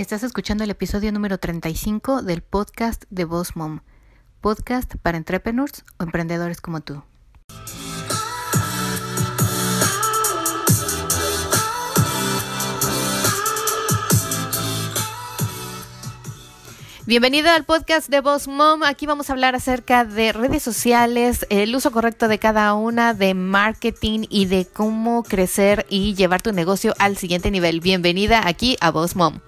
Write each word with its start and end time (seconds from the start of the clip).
Estás 0.00 0.22
escuchando 0.22 0.64
el 0.64 0.70
episodio 0.70 1.12
número 1.12 1.36
35 1.36 2.22
del 2.22 2.40
podcast 2.40 3.04
de 3.10 3.26
Boss 3.26 3.54
Mom, 3.54 3.80
podcast 4.40 4.94
para 4.96 5.18
entrepreneurs 5.18 5.84
o 5.98 6.04
emprendedores 6.04 6.62
como 6.62 6.80
tú. 6.80 7.02
Bienvenido 17.04 17.50
al 17.50 17.64
podcast 17.64 18.08
de 18.08 18.22
Boss 18.22 18.48
Mom. 18.48 18.82
Aquí 18.84 19.04
vamos 19.04 19.28
a 19.28 19.34
hablar 19.34 19.54
acerca 19.54 20.06
de 20.06 20.32
redes 20.32 20.62
sociales, 20.62 21.44
el 21.50 21.76
uso 21.76 21.92
correcto 21.92 22.26
de 22.26 22.38
cada 22.38 22.72
una, 22.72 23.12
de 23.12 23.34
marketing 23.34 24.20
y 24.30 24.46
de 24.46 24.64
cómo 24.64 25.24
crecer 25.24 25.84
y 25.90 26.14
llevar 26.14 26.40
tu 26.40 26.52
negocio 26.52 26.94
al 26.98 27.18
siguiente 27.18 27.50
nivel. 27.50 27.80
Bienvenida 27.80 28.48
aquí 28.48 28.78
a 28.80 28.90
Boss 28.90 29.14
Mom. 29.14 29.40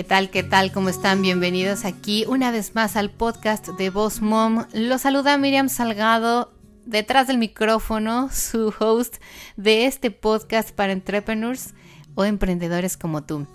¿Qué 0.00 0.04
tal? 0.04 0.30
¿Qué 0.30 0.42
tal? 0.42 0.72
¿Cómo 0.72 0.88
están? 0.88 1.20
Bienvenidos 1.20 1.84
aquí 1.84 2.24
una 2.26 2.50
vez 2.50 2.74
más 2.74 2.96
al 2.96 3.10
podcast 3.10 3.68
de 3.68 3.90
Boss 3.90 4.22
Mom. 4.22 4.64
Los 4.72 5.02
saluda 5.02 5.36
Miriam 5.36 5.68
Salgado, 5.68 6.54
detrás 6.86 7.26
del 7.26 7.36
micrófono, 7.36 8.30
su 8.32 8.72
host 8.80 9.16
de 9.58 9.84
este 9.84 10.10
podcast 10.10 10.70
para 10.70 10.94
entrepreneurs 10.94 11.74
o 12.14 12.24
emprendedores 12.24 12.96
como 12.96 13.24
tú. 13.24 13.46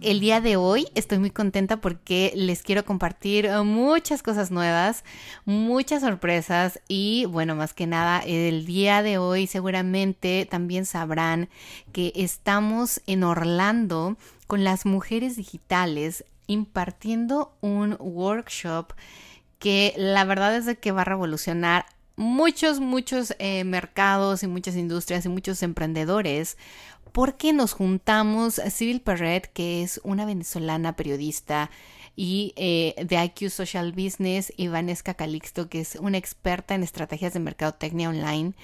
El 0.00 0.20
día 0.20 0.40
de 0.40 0.54
hoy 0.54 0.86
estoy 0.94 1.18
muy 1.18 1.32
contenta 1.32 1.80
porque 1.80 2.32
les 2.36 2.62
quiero 2.62 2.84
compartir 2.84 3.50
muchas 3.64 4.22
cosas 4.22 4.52
nuevas, 4.52 5.02
muchas 5.44 6.02
sorpresas 6.02 6.80
y 6.86 7.24
bueno, 7.24 7.56
más 7.56 7.74
que 7.74 7.88
nada, 7.88 8.20
el 8.20 8.64
día 8.64 9.02
de 9.02 9.18
hoy 9.18 9.48
seguramente 9.48 10.46
también 10.48 10.86
sabrán 10.86 11.48
que 11.90 12.12
estamos 12.14 13.00
en 13.08 13.24
Orlando 13.24 14.16
con 14.48 14.64
las 14.64 14.84
mujeres 14.84 15.36
digitales 15.36 16.24
impartiendo 16.48 17.54
un 17.60 17.96
workshop 18.00 18.94
que 19.60 19.94
la 19.96 20.24
verdad 20.24 20.56
es 20.56 20.66
de 20.66 20.78
que 20.78 20.90
va 20.90 21.02
a 21.02 21.04
revolucionar 21.04 21.86
muchos, 22.16 22.80
muchos 22.80 23.34
eh, 23.38 23.62
mercados 23.62 24.42
y 24.42 24.48
muchas 24.48 24.74
industrias 24.74 25.24
y 25.24 25.28
muchos 25.28 25.62
emprendedores 25.62 26.56
porque 27.12 27.52
nos 27.52 27.72
juntamos 27.72 28.60
Civil 28.70 29.00
Perret, 29.00 29.50
que 29.52 29.82
es 29.82 30.00
una 30.02 30.24
venezolana 30.24 30.96
periodista, 30.96 31.70
y 32.20 32.52
eh, 32.56 32.96
de 33.06 33.24
IQ 33.26 33.48
Social 33.48 33.92
Business 33.92 34.52
y 34.56 34.66
Vanessa 34.66 35.14
Calixto, 35.14 35.68
que 35.68 35.78
es 35.78 35.94
una 35.94 36.18
experta 36.18 36.74
en 36.74 36.82
estrategias 36.82 37.32
de 37.32 37.38
mercadotecnia 37.38 38.08
online, 38.08 38.54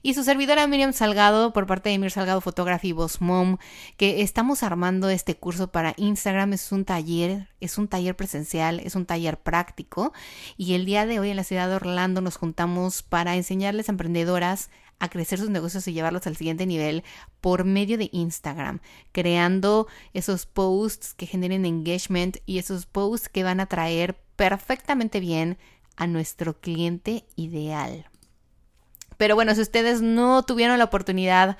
y 0.00 0.14
su 0.14 0.24
servidora 0.24 0.66
Miriam 0.66 0.94
Salgado, 0.94 1.52
por 1.52 1.66
parte 1.66 1.90
de 1.90 1.98
Mir 1.98 2.10
Salgado 2.10 2.40
Photography 2.40 2.88
y 2.88 2.92
Boss 2.92 3.20
Mom, 3.20 3.58
que 3.98 4.22
estamos 4.22 4.62
armando 4.62 5.10
este 5.10 5.36
curso 5.36 5.70
para 5.70 5.92
Instagram. 5.98 6.54
Es 6.54 6.72
un 6.72 6.86
taller, 6.86 7.48
es 7.60 7.76
un 7.76 7.86
taller 7.86 8.16
presencial, 8.16 8.80
es 8.80 8.94
un 8.94 9.04
taller 9.04 9.38
práctico, 9.38 10.14
y 10.56 10.72
el 10.72 10.86
día 10.86 11.04
de 11.04 11.20
hoy 11.20 11.28
en 11.28 11.36
la 11.36 11.44
ciudad 11.44 11.68
de 11.68 11.74
Orlando 11.74 12.22
nos 12.22 12.38
juntamos 12.38 13.02
para 13.02 13.36
enseñarles 13.36 13.90
a 13.90 13.92
emprendedoras 13.92 14.70
a 15.02 15.08
crecer 15.08 15.40
sus 15.40 15.50
negocios 15.50 15.88
y 15.88 15.92
llevarlos 15.92 16.28
al 16.28 16.36
siguiente 16.36 16.64
nivel 16.64 17.02
por 17.40 17.64
medio 17.64 17.98
de 17.98 18.08
Instagram, 18.12 18.78
creando 19.10 19.88
esos 20.14 20.46
posts 20.46 21.12
que 21.12 21.26
generen 21.26 21.66
engagement 21.66 22.36
y 22.46 22.58
esos 22.58 22.86
posts 22.86 23.28
que 23.28 23.42
van 23.42 23.58
a 23.58 23.66
traer 23.66 24.14
perfectamente 24.36 25.18
bien 25.18 25.58
a 25.96 26.06
nuestro 26.06 26.60
cliente 26.60 27.26
ideal. 27.34 28.11
Pero 29.22 29.36
bueno, 29.36 29.54
si 29.54 29.60
ustedes 29.60 30.02
no 30.02 30.42
tuvieron 30.42 30.78
la 30.78 30.84
oportunidad 30.86 31.56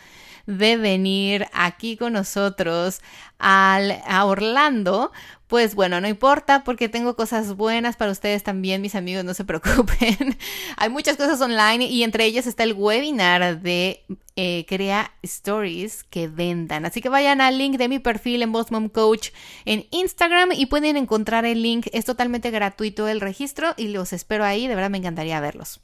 de 0.46 0.76
venir 0.76 1.46
aquí 1.52 1.96
con 1.96 2.14
nosotros 2.14 3.00
al, 3.38 4.02
a 4.04 4.24
Orlando, 4.24 5.12
pues 5.46 5.76
bueno, 5.76 6.00
no 6.00 6.08
importa 6.08 6.64
porque 6.64 6.88
tengo 6.88 7.14
cosas 7.14 7.54
buenas 7.54 7.94
para 7.94 8.10
ustedes 8.10 8.42
también, 8.42 8.82
mis 8.82 8.96
amigos, 8.96 9.24
no 9.24 9.32
se 9.32 9.44
preocupen. 9.44 10.36
Hay 10.76 10.88
muchas 10.88 11.16
cosas 11.16 11.40
online 11.40 11.84
y 11.84 12.02
entre 12.02 12.24
ellas 12.24 12.48
está 12.48 12.64
el 12.64 12.72
webinar 12.72 13.60
de 13.60 14.02
eh, 14.34 14.66
Crea 14.66 15.12
Stories 15.22 16.02
que 16.02 16.26
vendan. 16.26 16.84
Así 16.84 17.00
que 17.00 17.10
vayan 17.10 17.40
al 17.40 17.58
link 17.58 17.76
de 17.76 17.88
mi 17.88 18.00
perfil 18.00 18.42
en 18.42 18.50
Boss 18.50 18.70
Coach 18.92 19.28
en 19.66 19.86
Instagram 19.92 20.50
y 20.50 20.66
pueden 20.66 20.96
encontrar 20.96 21.44
el 21.44 21.62
link. 21.62 21.86
Es 21.92 22.06
totalmente 22.06 22.50
gratuito 22.50 23.06
el 23.06 23.20
registro 23.20 23.74
y 23.76 23.86
los 23.86 24.12
espero 24.12 24.44
ahí. 24.44 24.66
De 24.66 24.74
verdad 24.74 24.90
me 24.90 24.98
encantaría 24.98 25.38
verlos. 25.38 25.80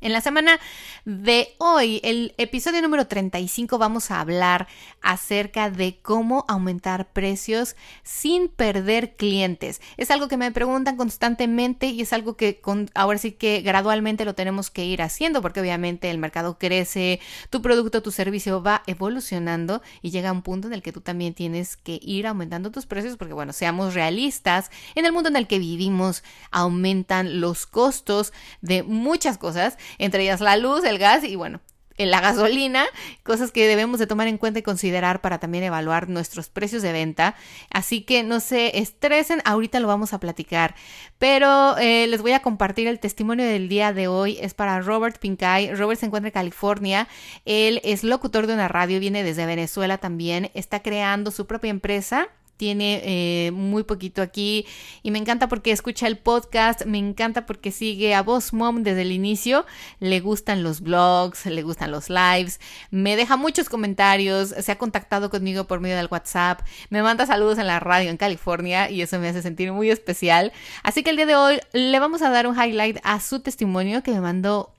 En 0.00 0.12
la 0.12 0.20
semana 0.20 0.60
de 1.04 1.56
hoy, 1.58 2.00
el 2.04 2.32
episodio 2.38 2.80
número 2.82 3.08
35, 3.08 3.78
vamos 3.78 4.12
a 4.12 4.20
hablar 4.20 4.68
acerca 5.02 5.70
de 5.70 5.98
cómo 6.00 6.44
aumentar 6.46 7.08
precios 7.08 7.74
sin 8.04 8.46
perder 8.46 9.16
clientes. 9.16 9.80
Es 9.96 10.12
algo 10.12 10.28
que 10.28 10.36
me 10.36 10.52
preguntan 10.52 10.96
constantemente 10.96 11.86
y 11.86 12.02
es 12.02 12.12
algo 12.12 12.36
que 12.36 12.60
con, 12.60 12.88
ahora 12.94 13.18
sí 13.18 13.32
que 13.32 13.60
gradualmente 13.60 14.24
lo 14.24 14.36
tenemos 14.36 14.70
que 14.70 14.84
ir 14.84 15.02
haciendo 15.02 15.42
porque 15.42 15.60
obviamente 15.60 16.10
el 16.10 16.18
mercado 16.18 16.58
crece, 16.58 17.18
tu 17.50 17.60
producto, 17.60 18.00
tu 18.00 18.12
servicio 18.12 18.62
va 18.62 18.84
evolucionando 18.86 19.82
y 20.00 20.10
llega 20.10 20.30
un 20.30 20.42
punto 20.42 20.68
en 20.68 20.74
el 20.74 20.82
que 20.82 20.92
tú 20.92 21.00
también 21.00 21.34
tienes 21.34 21.76
que 21.76 21.98
ir 22.00 22.28
aumentando 22.28 22.70
tus 22.70 22.86
precios 22.86 23.16
porque 23.16 23.34
bueno, 23.34 23.52
seamos 23.52 23.94
realistas, 23.94 24.70
en 24.94 25.06
el 25.06 25.12
mundo 25.12 25.28
en 25.28 25.34
el 25.34 25.48
que 25.48 25.58
vivimos 25.58 26.22
aumentan 26.52 27.40
los 27.40 27.66
costos 27.66 28.32
de 28.60 28.84
muchas 28.84 29.38
cosas 29.38 29.76
entre 29.98 30.22
ellas 30.22 30.40
la 30.40 30.56
luz, 30.56 30.84
el 30.84 30.98
gas 30.98 31.24
y 31.24 31.36
bueno, 31.36 31.60
la 32.06 32.20
gasolina, 32.20 32.84
cosas 33.22 33.50
que 33.50 33.66
debemos 33.66 33.98
de 33.98 34.06
tomar 34.06 34.28
en 34.28 34.38
cuenta 34.38 34.60
y 34.60 34.62
considerar 34.62 35.20
para 35.20 35.38
también 35.38 35.64
evaluar 35.64 36.08
nuestros 36.08 36.48
precios 36.48 36.82
de 36.82 36.92
venta. 36.92 37.34
Así 37.70 38.02
que 38.02 38.22
no 38.22 38.40
se 38.40 38.78
estresen, 38.78 39.42
ahorita 39.44 39.80
lo 39.80 39.88
vamos 39.88 40.12
a 40.12 40.20
platicar. 40.20 40.74
Pero 41.18 41.76
eh, 41.78 42.06
les 42.06 42.22
voy 42.22 42.32
a 42.32 42.42
compartir 42.42 42.86
el 42.86 43.00
testimonio 43.00 43.44
del 43.44 43.68
día 43.68 43.92
de 43.92 44.06
hoy. 44.06 44.38
Es 44.40 44.54
para 44.54 44.80
Robert 44.80 45.18
Pincay. 45.18 45.74
Robert 45.74 45.98
se 45.98 46.06
encuentra 46.06 46.28
en 46.28 46.34
California. 46.34 47.08
Él 47.44 47.80
es 47.82 48.04
locutor 48.04 48.46
de 48.46 48.54
una 48.54 48.68
radio, 48.68 49.00
viene 49.00 49.24
desde 49.24 49.46
Venezuela 49.46 49.98
también. 49.98 50.50
Está 50.54 50.80
creando 50.80 51.30
su 51.30 51.46
propia 51.46 51.70
empresa 51.70 52.28
tiene 52.58 53.00
eh, 53.04 53.50
muy 53.52 53.84
poquito 53.84 54.20
aquí 54.20 54.66
y 55.02 55.10
me 55.10 55.18
encanta 55.18 55.48
porque 55.48 55.70
escucha 55.72 56.06
el 56.06 56.18
podcast, 56.18 56.84
me 56.84 56.98
encanta 56.98 57.46
porque 57.46 57.70
sigue 57.70 58.14
a 58.14 58.22
Boss 58.22 58.52
Mom 58.52 58.82
desde 58.82 59.02
el 59.02 59.12
inicio, 59.12 59.64
le 60.00 60.20
gustan 60.20 60.62
los 60.62 60.82
blogs, 60.82 61.46
le 61.46 61.62
gustan 61.62 61.90
los 61.90 62.10
lives, 62.10 62.60
me 62.90 63.16
deja 63.16 63.36
muchos 63.36 63.68
comentarios, 63.70 64.48
se 64.50 64.72
ha 64.72 64.76
contactado 64.76 65.30
conmigo 65.30 65.66
por 65.66 65.80
medio 65.80 65.96
del 65.96 66.08
WhatsApp, 66.10 66.60
me 66.90 67.02
manda 67.02 67.24
saludos 67.24 67.58
en 67.58 67.68
la 67.68 67.80
radio 67.80 68.10
en 68.10 68.16
California 68.16 68.90
y 68.90 69.00
eso 69.00 69.18
me 69.18 69.28
hace 69.28 69.40
sentir 69.40 69.72
muy 69.72 69.90
especial. 69.90 70.52
Así 70.82 71.02
que 71.02 71.10
el 71.10 71.16
día 71.16 71.26
de 71.26 71.36
hoy 71.36 71.60
le 71.72 71.98
vamos 72.00 72.22
a 72.22 72.30
dar 72.30 72.46
un 72.46 72.56
highlight 72.60 72.98
a 73.04 73.20
su 73.20 73.40
testimonio 73.40 74.02
que 74.02 74.10
me 74.10 74.20
mandó 74.20 74.74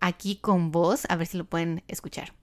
aquí 0.00 0.36
con 0.36 0.70
voz, 0.70 1.06
a 1.08 1.16
ver 1.16 1.26
si 1.26 1.38
lo 1.38 1.46
pueden 1.46 1.82
escuchar. 1.88 2.41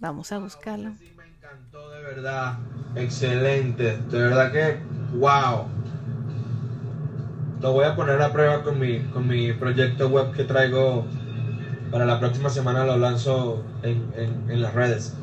Vamos 0.00 0.32
a 0.32 0.38
buscarlo. 0.38 0.92
Sí, 0.98 1.12
me 1.16 1.26
encantó, 1.26 1.90
de 1.90 2.02
verdad. 2.02 2.58
Excelente. 2.94 3.98
De 3.98 4.18
verdad 4.18 4.52
que, 4.52 4.78
wow. 5.16 5.66
Lo 7.60 7.72
voy 7.72 7.84
a 7.84 7.96
poner 7.96 8.20
a 8.22 8.32
prueba 8.32 8.62
con 8.62 8.78
mi, 8.78 9.00
con 9.06 9.26
mi 9.26 9.52
proyecto 9.52 10.08
web 10.08 10.32
que 10.32 10.44
traigo 10.44 11.04
para 11.90 12.06
la 12.06 12.20
próxima 12.20 12.50
semana. 12.50 12.84
Lo 12.84 12.96
lanzo 12.96 13.64
en, 13.82 14.12
en, 14.16 14.50
en 14.50 14.62
las 14.62 14.74
redes 14.74 15.16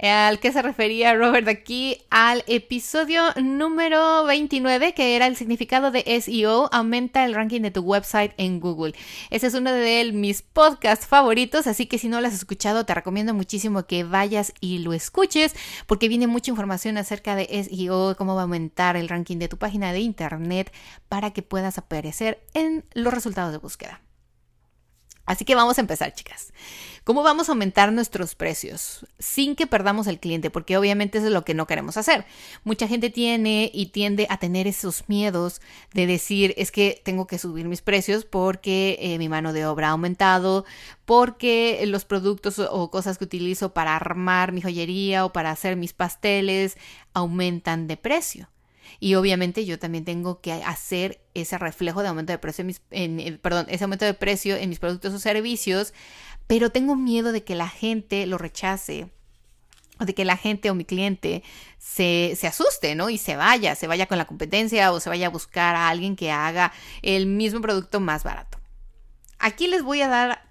al 0.00 0.40
que 0.40 0.52
se 0.52 0.62
refería 0.62 1.14
Robert 1.14 1.46
aquí 1.48 1.98
al 2.10 2.42
episodio 2.46 3.22
número 3.40 4.24
29 4.24 4.92
que 4.92 5.16
era 5.16 5.26
el 5.26 5.36
significado 5.36 5.90
de 5.90 6.20
SEO 6.20 6.68
aumenta 6.72 7.24
el 7.24 7.34
ranking 7.34 7.60
de 7.60 7.70
tu 7.70 7.80
website 7.80 8.32
en 8.36 8.60
Google. 8.60 8.94
Ese 9.30 9.46
es 9.46 9.54
uno 9.54 9.72
de 9.72 10.10
mis 10.12 10.42
podcasts 10.42 11.06
favoritos, 11.06 11.66
así 11.66 11.86
que 11.86 11.98
si 11.98 12.08
no 12.08 12.20
lo 12.20 12.26
has 12.26 12.34
escuchado 12.34 12.84
te 12.84 12.94
recomiendo 12.94 13.34
muchísimo 13.34 13.86
que 13.86 14.04
vayas 14.04 14.52
y 14.60 14.78
lo 14.78 14.92
escuches 14.92 15.54
porque 15.86 16.08
viene 16.08 16.26
mucha 16.26 16.50
información 16.50 16.98
acerca 16.98 17.36
de 17.36 17.46
SEO, 17.64 18.16
cómo 18.16 18.34
va 18.34 18.42
a 18.42 18.44
aumentar 18.44 18.96
el 18.96 19.08
ranking 19.08 19.38
de 19.38 19.48
tu 19.48 19.58
página 19.58 19.92
de 19.92 20.00
internet 20.00 20.72
para 21.08 21.32
que 21.32 21.42
puedas 21.42 21.78
aparecer 21.78 22.44
en 22.52 22.84
los 22.94 23.14
resultados 23.14 23.52
de 23.52 23.58
búsqueda. 23.58 24.03
Así 25.26 25.44
que 25.44 25.54
vamos 25.54 25.78
a 25.78 25.80
empezar, 25.80 26.12
chicas. 26.12 26.52
¿Cómo 27.04 27.22
vamos 27.22 27.48
a 27.48 27.52
aumentar 27.52 27.92
nuestros 27.92 28.34
precios 28.34 29.06
sin 29.18 29.56
que 29.56 29.66
perdamos 29.66 30.06
al 30.06 30.18
cliente? 30.18 30.48
Porque 30.48 30.78
obviamente 30.78 31.18
eso 31.18 31.26
es 31.26 31.32
lo 31.34 31.44
que 31.44 31.52
no 31.52 31.66
queremos 31.66 31.98
hacer. 31.98 32.24
Mucha 32.64 32.88
gente 32.88 33.10
tiene 33.10 33.70
y 33.74 33.86
tiende 33.86 34.26
a 34.30 34.38
tener 34.38 34.66
esos 34.66 35.04
miedos 35.06 35.60
de 35.92 36.06
decir 36.06 36.54
es 36.56 36.70
que 36.70 37.02
tengo 37.04 37.26
que 37.26 37.38
subir 37.38 37.68
mis 37.68 37.82
precios 37.82 38.24
porque 38.24 38.96
eh, 39.00 39.18
mi 39.18 39.28
mano 39.28 39.52
de 39.52 39.66
obra 39.66 39.88
ha 39.88 39.90
aumentado, 39.90 40.64
porque 41.04 41.84
los 41.86 42.06
productos 42.06 42.58
o 42.58 42.90
cosas 42.90 43.18
que 43.18 43.24
utilizo 43.24 43.74
para 43.74 43.96
armar 43.96 44.52
mi 44.52 44.62
joyería 44.62 45.26
o 45.26 45.32
para 45.32 45.50
hacer 45.50 45.76
mis 45.76 45.92
pasteles 45.92 46.78
aumentan 47.12 47.86
de 47.86 47.98
precio. 47.98 48.48
Y 49.00 49.14
obviamente 49.14 49.64
yo 49.64 49.78
también 49.78 50.04
tengo 50.04 50.40
que 50.40 50.52
hacer 50.52 51.20
ese 51.34 51.58
reflejo 51.58 52.02
de 52.02 52.08
aumento 52.08 52.32
de 52.32 52.38
precio 52.38 52.62
en 52.62 52.66
mis, 52.66 52.82
en, 52.90 53.38
perdón, 53.38 53.66
ese 53.68 53.84
aumento 53.84 54.04
de 54.04 54.14
precio 54.14 54.56
en 54.56 54.68
mis 54.68 54.78
productos 54.78 55.12
o 55.14 55.18
servicios 55.18 55.92
pero 56.46 56.70
tengo 56.70 56.96
miedo 56.96 57.32
de 57.32 57.44
que 57.44 57.54
la 57.54 57.68
gente 57.68 58.26
lo 58.26 58.38
rechace 58.38 59.08
o 59.98 60.04
de 60.04 60.14
que 60.14 60.24
la 60.24 60.36
gente 60.36 60.70
o 60.70 60.74
mi 60.74 60.84
cliente 60.84 61.42
se, 61.78 62.34
se, 62.36 62.46
asuste, 62.46 62.94
¿no? 62.94 63.10
Y 63.10 63.18
se 63.18 63.36
vaya, 63.36 63.74
se 63.74 63.86
vaya 63.86 64.06
con 64.06 64.18
la 64.18 64.26
competencia 64.26 64.92
o 64.92 65.00
se 65.00 65.08
vaya 65.08 65.28
a 65.28 65.30
buscar 65.30 65.76
a 65.76 65.88
alguien 65.88 66.16
que 66.16 66.30
haga 66.30 66.72
el 67.02 67.26
mismo 67.26 67.60
producto 67.60 68.00
más 68.00 68.24
barato. 68.24 68.58
Aquí 69.38 69.68
les 69.68 69.82
voy 69.82 70.02
a 70.02 70.08
dar 70.08 70.48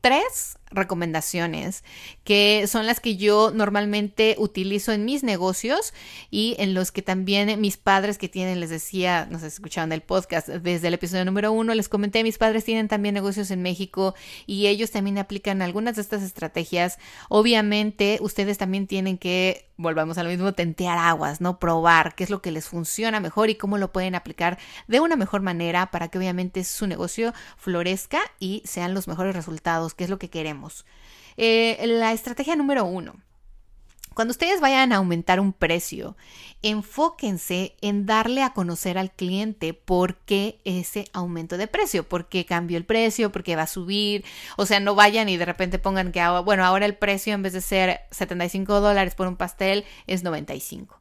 tres 0.00 0.56
recomendaciones 0.74 1.84
que 2.24 2.66
son 2.66 2.86
las 2.86 3.00
que 3.00 3.16
yo 3.16 3.50
normalmente 3.52 4.36
utilizo 4.38 4.92
en 4.92 5.04
mis 5.04 5.22
negocios 5.22 5.94
y 6.30 6.56
en 6.58 6.74
los 6.74 6.92
que 6.92 7.02
también 7.02 7.60
mis 7.60 7.76
padres 7.76 8.18
que 8.18 8.28
tienen, 8.28 8.60
les 8.60 8.70
decía, 8.70 9.26
no 9.30 9.38
sé 9.38 9.46
escucharon 9.46 9.92
el 9.92 10.02
podcast 10.02 10.48
desde 10.48 10.88
el 10.88 10.94
episodio 10.94 11.24
número 11.24 11.52
uno, 11.52 11.74
les 11.74 11.88
comenté, 11.88 12.22
mis 12.22 12.38
padres 12.38 12.64
tienen 12.64 12.88
también 12.88 13.14
negocios 13.14 13.50
en 13.50 13.62
México 13.62 14.14
y 14.46 14.66
ellos 14.66 14.90
también 14.90 15.18
aplican 15.18 15.62
algunas 15.62 15.96
de 15.96 16.02
estas 16.02 16.22
estrategias. 16.22 16.98
Obviamente, 17.28 18.18
ustedes 18.20 18.58
también 18.58 18.86
tienen 18.86 19.18
que, 19.18 19.68
volvamos 19.76 20.18
a 20.18 20.22
lo 20.22 20.30
mismo, 20.30 20.52
tentear 20.52 20.98
aguas, 20.98 21.40
¿no? 21.40 21.58
Probar 21.58 22.14
qué 22.14 22.24
es 22.24 22.30
lo 22.30 22.42
que 22.42 22.50
les 22.50 22.68
funciona 22.68 23.20
mejor 23.20 23.50
y 23.50 23.56
cómo 23.56 23.78
lo 23.78 23.92
pueden 23.92 24.14
aplicar 24.14 24.58
de 24.86 25.00
una 25.00 25.16
mejor 25.16 25.42
manera 25.42 25.90
para 25.90 26.08
que 26.08 26.18
obviamente 26.18 26.64
su 26.64 26.86
negocio 26.86 27.32
florezca 27.56 28.20
y 28.38 28.62
sean 28.64 28.94
los 28.94 29.08
mejores 29.08 29.34
resultados, 29.34 29.94
que 29.94 30.04
es 30.04 30.10
lo 30.10 30.18
que 30.18 30.30
queremos. 30.30 30.84
Eh, 31.36 31.84
la 31.86 32.12
estrategia 32.12 32.56
número 32.56 32.84
uno. 32.84 33.14
Cuando 34.14 34.30
ustedes 34.30 34.60
vayan 34.60 34.92
a 34.92 34.96
aumentar 34.96 35.40
un 35.40 35.52
precio, 35.52 36.16
enfóquense 36.62 37.74
en 37.80 38.06
darle 38.06 38.42
a 38.42 38.52
conocer 38.52 38.96
al 38.96 39.10
cliente 39.10 39.74
por 39.74 40.16
qué 40.18 40.60
ese 40.64 41.06
aumento 41.12 41.56
de 41.56 41.66
precio, 41.66 42.08
por 42.08 42.28
qué 42.28 42.46
cambió 42.46 42.78
el 42.78 42.84
precio, 42.84 43.32
por 43.32 43.42
qué 43.42 43.56
va 43.56 43.62
a 43.62 43.66
subir. 43.66 44.24
O 44.56 44.66
sea, 44.66 44.80
no 44.80 44.94
vayan 44.94 45.28
y 45.28 45.36
de 45.36 45.44
repente 45.44 45.78
pongan 45.78 46.12
que, 46.12 46.24
bueno, 46.44 46.64
ahora 46.64 46.86
el 46.86 46.96
precio 46.96 47.34
en 47.34 47.42
vez 47.42 47.52
de 47.52 47.60
ser 47.60 48.00
75 48.12 48.80
dólares 48.80 49.14
por 49.14 49.26
un 49.26 49.36
pastel 49.36 49.84
es 50.06 50.22
95. 50.22 51.00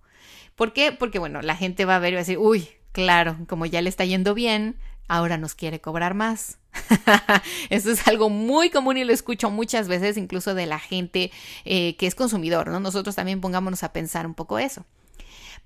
¿Por 0.56 0.74
qué? 0.74 0.92
Porque, 0.92 1.20
bueno, 1.20 1.42
la 1.42 1.56
gente 1.56 1.86
va 1.86 1.96
a 1.96 2.00
ver 2.00 2.14
y 2.14 2.16
va 2.16 2.20
a 2.20 2.24
decir, 2.24 2.38
uy, 2.38 2.68
claro, 2.92 3.38
como 3.48 3.66
ya 3.66 3.82
le 3.82 3.90
está 3.90 4.06
yendo 4.06 4.34
bien, 4.34 4.78
ahora 5.08 5.38
nos 5.38 5.56
quiere 5.56 5.82
cobrar 5.82 6.14
más. 6.14 6.58
Eso 7.70 7.92
es 7.92 8.08
algo 8.08 8.30
muy 8.30 8.70
común 8.70 8.98
y 8.98 9.04
lo 9.04 9.14
escucho 9.14 9.50
muchas 9.50 9.88
veces, 9.88 10.18
incluso 10.18 10.56
de 10.56 10.66
la 10.66 10.80
gente 10.80 11.32
eh, 11.66 11.96
que 11.98 12.08
es 12.08 12.16
consumidor, 12.16 12.70
¿no? 12.70 12.80
Nosotros 12.80 13.16
también 13.16 13.42
pongámonos 13.42 13.84
a 13.84 13.94
pensar 13.94 14.26
un 14.26 14.34
poco 14.34 14.60
eso. 14.60 14.86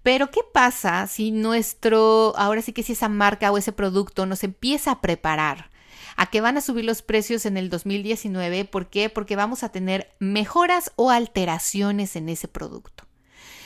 Pero, 0.03 0.31
¿qué 0.31 0.41
pasa 0.53 1.07
si 1.07 1.31
nuestro, 1.31 2.33
ahora 2.37 2.61
sí 2.61 2.71
que 2.71 2.83
si 2.83 2.93
esa 2.93 3.09
marca 3.09 3.51
o 3.51 3.57
ese 3.57 3.71
producto 3.71 4.25
nos 4.25 4.43
empieza 4.43 4.91
a 4.91 5.01
preparar 5.01 5.69
a 6.15 6.27
que 6.27 6.41
van 6.41 6.57
a 6.57 6.61
subir 6.61 6.85
los 6.85 7.01
precios 7.01 7.45
en 7.45 7.57
el 7.57 7.69
2019? 7.69 8.65
¿Por 8.65 8.89
qué? 8.89 9.09
Porque 9.09 9.35
vamos 9.35 9.63
a 9.63 9.69
tener 9.69 10.13
mejoras 10.19 10.91
o 10.95 11.09
alteraciones 11.11 12.15
en 12.15 12.29
ese 12.29 12.47
producto. 12.47 13.05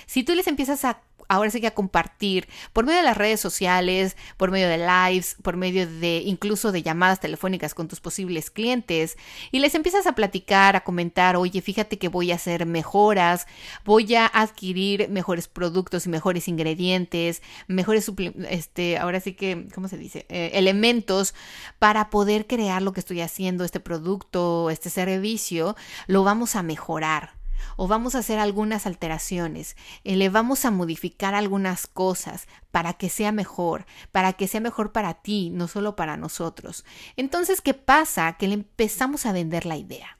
Si 0.07 0.23
tú 0.23 0.35
les 0.35 0.47
empiezas 0.47 0.83
a 0.83 1.01
ahora 1.31 1.49
sí 1.49 1.61
que 1.61 1.67
a 1.67 1.73
compartir 1.73 2.49
por 2.73 2.85
medio 2.85 2.97
de 2.97 3.05
las 3.05 3.17
redes 3.17 3.39
sociales, 3.39 4.17
por 4.35 4.51
medio 4.51 4.67
de 4.67 4.77
lives, 4.77 5.37
por 5.41 5.55
medio 5.55 5.87
de 5.87 6.23
incluso 6.25 6.73
de 6.73 6.83
llamadas 6.83 7.21
telefónicas 7.21 7.73
con 7.73 7.87
tus 7.87 8.01
posibles 8.01 8.51
clientes 8.51 9.17
y 9.49 9.59
les 9.59 9.73
empiezas 9.73 10.07
a 10.07 10.13
platicar, 10.13 10.75
a 10.75 10.83
comentar, 10.83 11.37
oye, 11.37 11.61
fíjate 11.61 11.97
que 11.97 12.09
voy 12.09 12.33
a 12.33 12.35
hacer 12.35 12.65
mejoras, 12.65 13.47
voy 13.85 14.13
a 14.15 14.25
adquirir 14.25 15.07
mejores 15.09 15.47
productos 15.47 16.05
y 16.05 16.09
mejores 16.09 16.49
ingredientes, 16.49 17.41
mejores, 17.67 18.11
este, 18.49 18.97
ahora 18.97 19.21
sí 19.21 19.33
que, 19.33 19.67
¿cómo 19.73 19.87
se 19.87 19.97
dice? 19.97 20.25
Eh, 20.27 20.51
elementos 20.55 21.33
para 21.79 22.09
poder 22.09 22.45
crear 22.45 22.81
lo 22.81 22.91
que 22.91 22.99
estoy 22.99 23.21
haciendo, 23.21 23.63
este 23.63 23.79
producto, 23.79 24.69
este 24.69 24.89
servicio, 24.89 25.77
lo 26.07 26.25
vamos 26.25 26.57
a 26.57 26.63
mejorar 26.63 27.40
o 27.77 27.87
vamos 27.87 28.15
a 28.15 28.19
hacer 28.19 28.39
algunas 28.39 28.85
alteraciones, 28.85 29.75
eh, 30.03 30.15
le 30.15 30.29
vamos 30.29 30.65
a 30.65 30.71
modificar 30.71 31.35
algunas 31.35 31.87
cosas 31.87 32.47
para 32.71 32.93
que 32.93 33.09
sea 33.09 33.31
mejor, 33.31 33.85
para 34.11 34.33
que 34.33 34.47
sea 34.47 34.61
mejor 34.61 34.91
para 34.91 35.15
ti, 35.15 35.49
no 35.51 35.67
solo 35.67 35.95
para 35.95 36.17
nosotros. 36.17 36.85
Entonces, 37.15 37.61
¿qué 37.61 37.73
pasa? 37.73 38.33
Que 38.33 38.47
le 38.47 38.55
empezamos 38.55 39.25
a 39.25 39.31
vender 39.31 39.65
la 39.65 39.77
idea. 39.77 40.17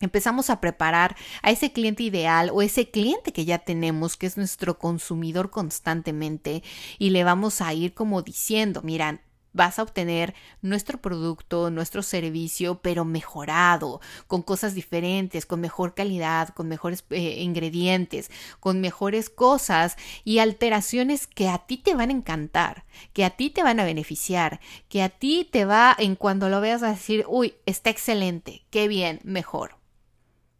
Empezamos 0.00 0.48
a 0.48 0.60
preparar 0.60 1.16
a 1.42 1.50
ese 1.50 1.72
cliente 1.72 2.04
ideal 2.04 2.50
o 2.52 2.62
ese 2.62 2.90
cliente 2.90 3.32
que 3.32 3.44
ya 3.44 3.58
tenemos, 3.58 4.16
que 4.16 4.26
es 4.26 4.36
nuestro 4.36 4.78
consumidor 4.78 5.50
constantemente, 5.50 6.62
y 6.98 7.10
le 7.10 7.24
vamos 7.24 7.60
a 7.60 7.74
ir 7.74 7.94
como 7.94 8.22
diciendo, 8.22 8.80
mira, 8.84 9.22
vas 9.52 9.78
a 9.78 9.82
obtener 9.82 10.34
nuestro 10.62 11.00
producto, 11.00 11.70
nuestro 11.70 12.02
servicio, 12.02 12.80
pero 12.80 13.04
mejorado, 13.04 14.00
con 14.26 14.42
cosas 14.42 14.74
diferentes, 14.74 15.46
con 15.46 15.60
mejor 15.60 15.94
calidad, 15.94 16.50
con 16.50 16.68
mejores 16.68 17.04
eh, 17.10 17.42
ingredientes, 17.42 18.30
con 18.60 18.80
mejores 18.80 19.30
cosas 19.30 19.96
y 20.24 20.38
alteraciones 20.38 21.26
que 21.26 21.48
a 21.48 21.58
ti 21.58 21.78
te 21.78 21.94
van 21.94 22.10
a 22.10 22.14
encantar, 22.14 22.84
que 23.12 23.24
a 23.24 23.30
ti 23.30 23.50
te 23.50 23.62
van 23.62 23.80
a 23.80 23.84
beneficiar, 23.84 24.60
que 24.88 25.02
a 25.02 25.08
ti 25.08 25.48
te 25.50 25.64
va 25.64 25.94
en 25.98 26.16
cuando 26.16 26.48
lo 26.48 26.60
veas 26.60 26.82
a 26.82 26.90
decir, 26.90 27.24
uy, 27.28 27.54
está 27.66 27.90
excelente, 27.90 28.64
qué 28.70 28.88
bien, 28.88 29.20
mejor. 29.24 29.76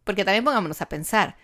Porque 0.05 0.25
también 0.25 0.44
pongámonos 0.44 0.81
a 0.81 0.88
pensar, 0.88 1.37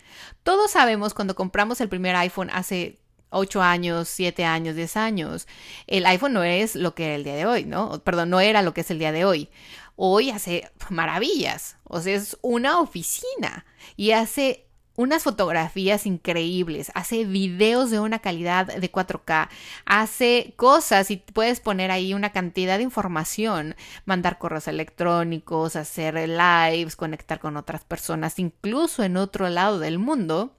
todos 0.42 0.70
sabemos 0.70 1.12
cuando 1.12 1.34
compramos 1.34 1.82
el 1.82 1.90
primer 1.90 2.16
iPhone 2.16 2.48
hace 2.50 2.98
8 3.34 3.62
años, 3.62 4.08
7 4.08 4.44
años, 4.44 4.76
10 4.76 4.96
años. 4.96 5.46
El 5.86 6.06
iPhone 6.06 6.32
no 6.32 6.42
es 6.42 6.74
lo 6.74 6.94
que 6.94 7.06
era 7.06 7.14
el 7.16 7.24
día 7.24 7.34
de 7.34 7.46
hoy, 7.46 7.64
¿no? 7.64 8.00
Perdón, 8.00 8.30
no 8.30 8.40
era 8.40 8.62
lo 8.62 8.74
que 8.74 8.82
es 8.82 8.90
el 8.90 8.98
día 8.98 9.12
de 9.12 9.24
hoy. 9.24 9.48
Hoy 9.96 10.30
hace 10.30 10.70
maravillas, 10.90 11.76
o 11.84 12.00
sea, 12.00 12.14
es 12.14 12.36
una 12.42 12.80
oficina 12.80 13.64
y 13.96 14.10
hace 14.10 14.64
unas 14.96 15.24
fotografías 15.24 16.06
increíbles, 16.06 16.92
hace 16.94 17.24
videos 17.24 17.90
de 17.90 18.00
una 18.00 18.20
calidad 18.20 18.66
de 18.66 18.92
4K, 18.92 19.48
hace 19.86 20.54
cosas 20.56 21.10
y 21.10 21.16
puedes 21.16 21.60
poner 21.60 21.90
ahí 21.90 22.14
una 22.14 22.30
cantidad 22.30 22.78
de 22.78 22.84
información, 22.84 23.74
mandar 24.04 24.38
correos 24.38 24.68
electrónicos, 24.68 25.76
hacer 25.76 26.14
lives, 26.28 26.96
conectar 26.96 27.40
con 27.40 27.56
otras 27.56 27.84
personas, 27.84 28.38
incluso 28.38 29.02
en 29.02 29.16
otro 29.16 29.48
lado 29.48 29.78
del 29.78 29.98
mundo 29.98 30.56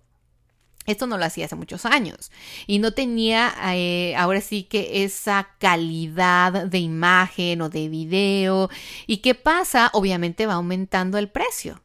esto 0.86 1.08
no 1.08 1.18
lo 1.18 1.26
hacía 1.26 1.46
hace 1.46 1.56
muchos 1.56 1.86
años 1.86 2.32
y 2.68 2.80
no 2.80 2.92
tenía 2.92 3.54
eh, 3.74 4.16
ahora 4.18 4.42
sí 4.42 4.64
que 4.64 5.04
esa 5.04 5.50
calidad 5.60 6.66
de 6.66 6.80
imagen 6.80 7.62
o 7.62 7.70
de 7.70 7.90
video. 7.90 8.70
¿Y 9.08 9.18
qué 9.18 9.36
pasa? 9.36 9.90
Obviamente 9.94 10.46
va 10.46 10.54
aumentando 10.54 11.18
el 11.18 11.30
precio. 11.30 11.82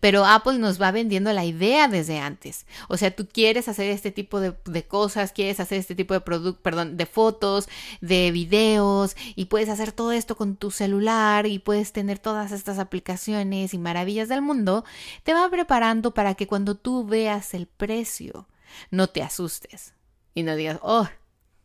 Pero 0.00 0.24
Apple 0.24 0.58
nos 0.58 0.80
va 0.80 0.90
vendiendo 0.90 1.32
la 1.32 1.44
idea 1.44 1.88
desde 1.88 2.18
antes. 2.18 2.66
O 2.88 2.96
sea, 2.96 3.14
tú 3.14 3.28
quieres 3.28 3.68
hacer 3.68 3.90
este 3.90 4.10
tipo 4.10 4.40
de, 4.40 4.86
cosas, 4.86 5.32
quieres 5.32 5.60
hacer 5.60 5.78
este 5.78 5.94
tipo 5.94 6.14
de 6.14 6.20
productos, 6.20 6.62
perdón, 6.62 6.96
de 6.96 7.06
fotos, 7.06 7.68
de 8.00 8.30
videos, 8.30 9.16
y 9.34 9.46
puedes 9.46 9.68
hacer 9.68 9.92
todo 9.92 10.12
esto 10.12 10.36
con 10.36 10.56
tu 10.56 10.70
celular 10.70 11.46
y 11.46 11.58
puedes 11.58 11.92
tener 11.92 12.18
todas 12.18 12.52
estas 12.52 12.78
aplicaciones 12.78 13.74
y 13.74 13.78
maravillas 13.78 14.28
del 14.28 14.42
mundo. 14.42 14.84
Te 15.22 15.34
va 15.34 15.48
preparando 15.50 16.12
para 16.14 16.34
que 16.34 16.46
cuando 16.46 16.74
tú 16.74 17.04
veas 17.06 17.54
el 17.54 17.66
precio, 17.66 18.46
no 18.90 19.08
te 19.08 19.22
asustes 19.22 19.94
y 20.34 20.42
no 20.42 20.56
digas, 20.56 20.78
oh, 20.82 21.08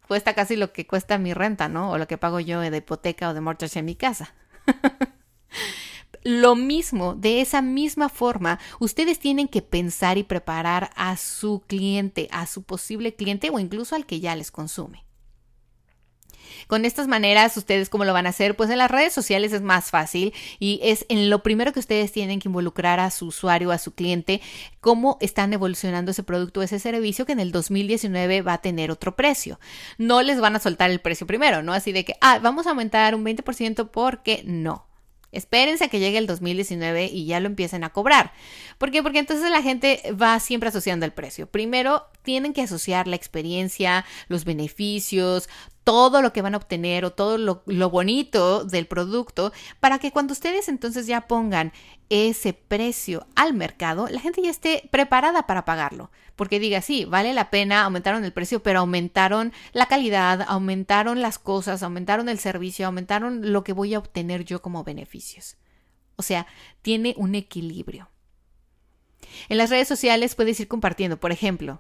cuesta 0.08 0.34
casi 0.34 0.56
lo 0.56 0.74
que 0.74 0.88
cuesta 0.88 1.18
mi 1.18 1.34
renta, 1.34 1.70
¿no? 1.70 1.91
O 1.91 1.98
lo 1.98 2.08
que 2.08 2.18
pago 2.18 2.39
yo 2.39 2.60
de 2.60 2.77
hipoteca 2.77 3.30
o 3.30 3.34
de 3.34 3.41
mortgage 3.41 3.80
en 3.80 3.86
mi 3.86 3.96
casa. 3.96 4.34
lo 6.24 6.56
mismo, 6.56 7.16
de 7.16 7.42
esa 7.42 7.62
misma 7.62 8.10
forma, 8.10 8.60
ustedes 8.80 9.20
tienen 9.20 9.48
que 9.48 9.62
pensar 9.62 10.18
y 10.18 10.24
preparar 10.24 10.92
a 10.96 11.18
su 11.18 11.63
cliente, 11.66 12.28
a 12.32 12.46
su 12.46 12.63
posible 12.63 13.16
cliente 13.16 13.50
o 13.50 13.60
incluso 13.60 13.96
al 13.96 14.06
que 14.06 14.20
ya 14.20 14.36
les 14.36 14.51
consume. 14.51 15.06
Con 16.68 16.86
estas 16.86 17.08
maneras, 17.08 17.58
ustedes 17.58 17.90
cómo 17.90 18.06
lo 18.06 18.13
van 18.13 18.28
a 18.28 18.30
hacer? 18.30 18.56
Pues 18.56 18.70
en 18.70 18.78
las 18.78 18.92
redes 18.92 19.13
sociales 19.13 19.54
es 19.54 19.62
más 19.62 19.90
fácil 19.90 20.34
y 20.60 20.80
es 20.84 21.06
en 21.10 21.30
lo 21.30 21.44
primero 21.44 21.74
que 21.74 21.80
ustedes 21.80 22.12
tienen 22.12 22.40
que 22.40 22.50
involucrar 22.50 23.00
a 23.00 23.10
su 23.12 23.28
usuario, 23.28 23.72
a 23.72 23.78
su 23.78 23.94
cliente, 23.94 24.42
cómo 24.80 25.18
están 25.22 25.54
evolucionando 25.54 26.12
ese 26.12 26.24
producto 26.24 26.60
o 26.60 26.63
ese 26.63 26.80
servicio 26.80 27.25
que 27.25 27.34
en 27.34 27.40
el 27.40 27.51
2019 27.51 28.42
va 28.42 28.54
a 28.54 28.62
tener 28.62 28.92
otro 28.92 29.16
precio. 29.16 29.60
No 29.98 30.22
les 30.22 30.40
van 30.40 30.56
a 30.56 30.60
soltar 30.60 30.92
el 30.92 31.01
precio 31.01 31.28
primero, 31.28 31.63
¿no? 31.63 31.74
Así 31.74 31.92
de 31.92 32.06
que, 32.06 32.16
ah, 32.22 32.40
vamos 32.40 32.68
a 32.68 32.72
aumentar 32.72 33.16
un 33.16 33.25
20% 33.25 33.90
porque 33.92 34.44
no 34.46 34.90
Espérense 35.31 35.85
a 35.85 35.88
que 35.88 36.00
llegue 36.00 36.17
el 36.17 36.27
2019 36.27 37.05
y 37.05 37.25
ya 37.25 37.39
lo 37.39 37.47
empiecen 37.47 37.83
a 37.83 37.89
cobrar. 37.91 38.33
¿Por 38.77 38.91
qué? 38.91 39.01
Porque 39.01 39.19
entonces 39.19 39.50
la 39.50 39.61
gente 39.61 40.01
va 40.21 40.39
siempre 40.39 40.69
asociando 40.69 41.05
el 41.05 41.13
precio. 41.13 41.47
Primero, 41.47 42.07
tienen 42.24 42.54
que 42.54 42.62
asociar 42.62 43.08
la 43.08 43.16
experiencia, 43.16 44.06
los 44.28 44.46
beneficios, 44.46 45.50
todo 45.84 46.22
lo 46.22 46.32
que 46.32 46.42
van 46.42 46.54
a 46.54 46.58
obtener 46.58 47.06
o 47.06 47.12
todo 47.12 47.38
lo, 47.38 47.90
bonito 47.90 48.63
del 48.63 48.86
producto 48.86 49.51
para 49.80 50.00
que 50.00 50.12
cuando 50.12 50.34
ustedes 50.34 50.70
entonces 50.70 51.08
ya 51.08 51.28
pongan 51.28 51.74
ese 52.10 52.54
precio 52.54 53.25
al 53.36 53.54
mercado, 53.54 54.08
la 54.10 54.20
gente 54.20 54.42
ya 54.42 54.50
esté 54.50 54.88
preparada 54.92 55.48
para 55.48 55.66
pagarlo. 55.66 56.12
Porque 56.36 56.60
diga, 56.60 56.82
sí, 56.82 57.06
vale 57.06 57.34
la 57.34 57.50
pena, 57.50 57.84
aumentaron 57.84 58.24
el 58.24 58.34
precio, 58.34 58.62
pero 58.62 58.80
aumentaron 58.80 59.54
la 59.74 59.86
calidad, 59.86 60.46
aumentaron 60.48 61.22
las 61.22 61.40
cosas, 61.40 61.84
aumentaron 61.84 62.30
el 62.30 62.40
servicio, 62.40 62.86
aumentaron 62.86 63.51
lo 63.51 63.63
que 63.63 63.74
voy 63.74 63.94
a 63.94 64.00
obtener 64.00 64.44
yo 64.44 64.62
como 64.62 64.84
beneficios. 64.84 65.58
O 66.16 66.24
sea, 66.24 66.48
tiene 66.82 67.16
un 67.18 67.36
equilibrio. 67.36 68.10
En 69.50 69.58
las 69.58 69.70
redes 69.70 69.88
sociales 69.88 70.36
puedes 70.36 70.60
ir 70.60 70.68
compartiendo, 70.68 71.20
por 71.20 71.32
ejemplo, 71.32 71.80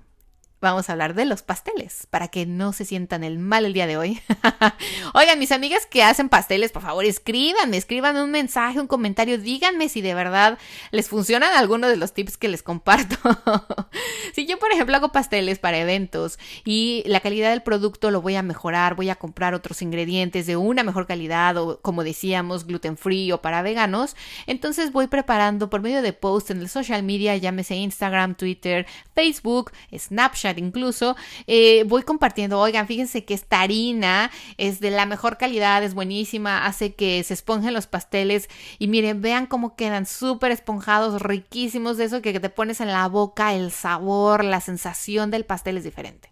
vamos 0.61 0.87
a 0.87 0.93
hablar 0.93 1.15
de 1.15 1.25
los 1.25 1.41
pasteles, 1.41 2.07
para 2.09 2.27
que 2.27 2.45
no 2.45 2.71
se 2.71 2.85
sientan 2.85 3.23
el 3.23 3.39
mal 3.39 3.65
el 3.65 3.73
día 3.73 3.87
de 3.87 3.97
hoy. 3.97 4.21
Oigan, 5.13 5.39
mis 5.39 5.51
amigas 5.51 5.85
que 5.87 6.03
hacen 6.03 6.29
pasteles, 6.29 6.71
por 6.71 6.83
favor, 6.83 7.03
escríbanme, 7.03 7.77
escríbanme 7.77 8.23
un 8.23 8.31
mensaje, 8.31 8.79
un 8.79 8.87
comentario, 8.87 9.39
díganme 9.39 9.89
si 9.89 10.01
de 10.01 10.13
verdad 10.13 10.59
les 10.91 11.09
funcionan 11.09 11.53
algunos 11.55 11.89
de 11.89 11.97
los 11.97 12.13
tips 12.13 12.37
que 12.37 12.47
les 12.47 12.61
comparto. 12.61 13.17
si 14.33 14.45
yo, 14.45 14.59
por 14.59 14.71
ejemplo, 14.71 14.95
hago 14.95 15.11
pasteles 15.11 15.57
para 15.57 15.79
eventos 15.79 16.37
y 16.63 17.03
la 17.07 17.19
calidad 17.19 17.49
del 17.49 17.63
producto 17.63 18.11
lo 18.11 18.21
voy 18.21 18.35
a 18.35 18.43
mejorar, 18.43 18.95
voy 18.95 19.09
a 19.09 19.15
comprar 19.15 19.55
otros 19.55 19.81
ingredientes 19.81 20.45
de 20.45 20.57
una 20.57 20.83
mejor 20.83 21.07
calidad 21.07 21.57
o, 21.57 21.81
como 21.81 22.03
decíamos, 22.03 22.65
gluten 22.67 22.97
free 22.97 23.31
o 23.31 23.41
para 23.41 23.63
veganos, 23.63 24.15
entonces 24.45 24.91
voy 24.91 25.07
preparando 25.07 25.69
por 25.71 25.81
medio 25.81 26.03
de 26.03 26.13
posts 26.13 26.51
en 26.51 26.61
el 26.61 26.69
social 26.69 27.01
media, 27.01 27.35
llámese 27.35 27.75
Instagram, 27.75 28.35
Twitter, 28.35 28.85
Facebook, 29.15 29.71
Incluso, 30.57 31.15
eh, 31.47 31.83
voy 31.87 32.03
compartiendo, 32.03 32.59
oigan, 32.59 32.87
fíjense 32.87 33.25
que 33.25 33.33
esta 33.33 33.61
harina 33.61 34.31
es 34.57 34.79
de 34.79 34.91
la 34.91 35.05
mejor 35.05 35.37
calidad, 35.37 35.83
es 35.83 35.93
buenísima, 35.93 36.65
hace 36.65 36.93
que 36.93 37.23
se 37.23 37.33
esponjen 37.33 37.73
los 37.73 37.87
pasteles 37.87 38.49
y 38.79 38.87
miren, 38.87 39.21
vean 39.21 39.45
cómo 39.45 39.75
quedan 39.75 40.05
súper 40.05 40.51
esponjados, 40.51 41.21
riquísimos, 41.21 41.97
de 41.97 42.05
eso 42.05 42.21
que 42.21 42.39
te 42.39 42.49
pones 42.49 42.81
en 42.81 42.87
la 42.87 43.07
boca, 43.07 43.53
el 43.53 43.71
sabor, 43.71 44.43
la 44.43 44.61
sensación 44.61 45.31
del 45.31 45.45
pastel 45.45 45.77
es 45.77 45.83
diferente. 45.83 46.30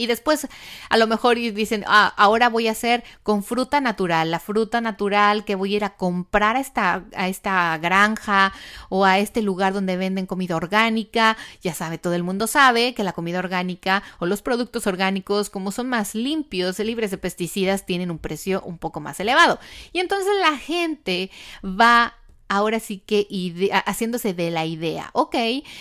Y 0.00 0.06
después 0.06 0.48
a 0.88 0.96
lo 0.96 1.06
mejor 1.06 1.36
dicen, 1.36 1.84
ah, 1.86 2.14
ahora 2.16 2.48
voy 2.48 2.68
a 2.68 2.72
hacer 2.72 3.04
con 3.22 3.44
fruta 3.44 3.82
natural, 3.82 4.30
la 4.30 4.40
fruta 4.40 4.80
natural 4.80 5.44
que 5.44 5.56
voy 5.56 5.74
a 5.74 5.76
ir 5.76 5.84
a 5.84 5.96
comprar 5.96 6.56
a 6.56 6.60
esta, 6.60 7.04
a 7.14 7.28
esta 7.28 7.76
granja 7.76 8.54
o 8.88 9.04
a 9.04 9.18
este 9.18 9.42
lugar 9.42 9.74
donde 9.74 9.98
venden 9.98 10.24
comida 10.24 10.56
orgánica. 10.56 11.36
Ya 11.60 11.74
sabe, 11.74 11.98
todo 11.98 12.14
el 12.14 12.22
mundo 12.22 12.46
sabe 12.46 12.94
que 12.94 13.04
la 13.04 13.12
comida 13.12 13.40
orgánica 13.40 14.02
o 14.20 14.24
los 14.24 14.40
productos 14.40 14.86
orgánicos, 14.86 15.50
como 15.50 15.70
son 15.70 15.90
más 15.90 16.14
limpios, 16.14 16.78
libres 16.78 17.10
de 17.10 17.18
pesticidas, 17.18 17.84
tienen 17.84 18.10
un 18.10 18.18
precio 18.18 18.62
un 18.64 18.78
poco 18.78 19.00
más 19.00 19.20
elevado. 19.20 19.58
Y 19.92 19.98
entonces 19.98 20.32
la 20.40 20.56
gente 20.56 21.30
va 21.62 22.14
ahora 22.50 22.80
sí 22.80 22.98
que 22.98 23.28
haciéndose 23.86 24.34
de 24.34 24.50
la 24.50 24.66
idea, 24.66 25.10
ok, 25.12 25.36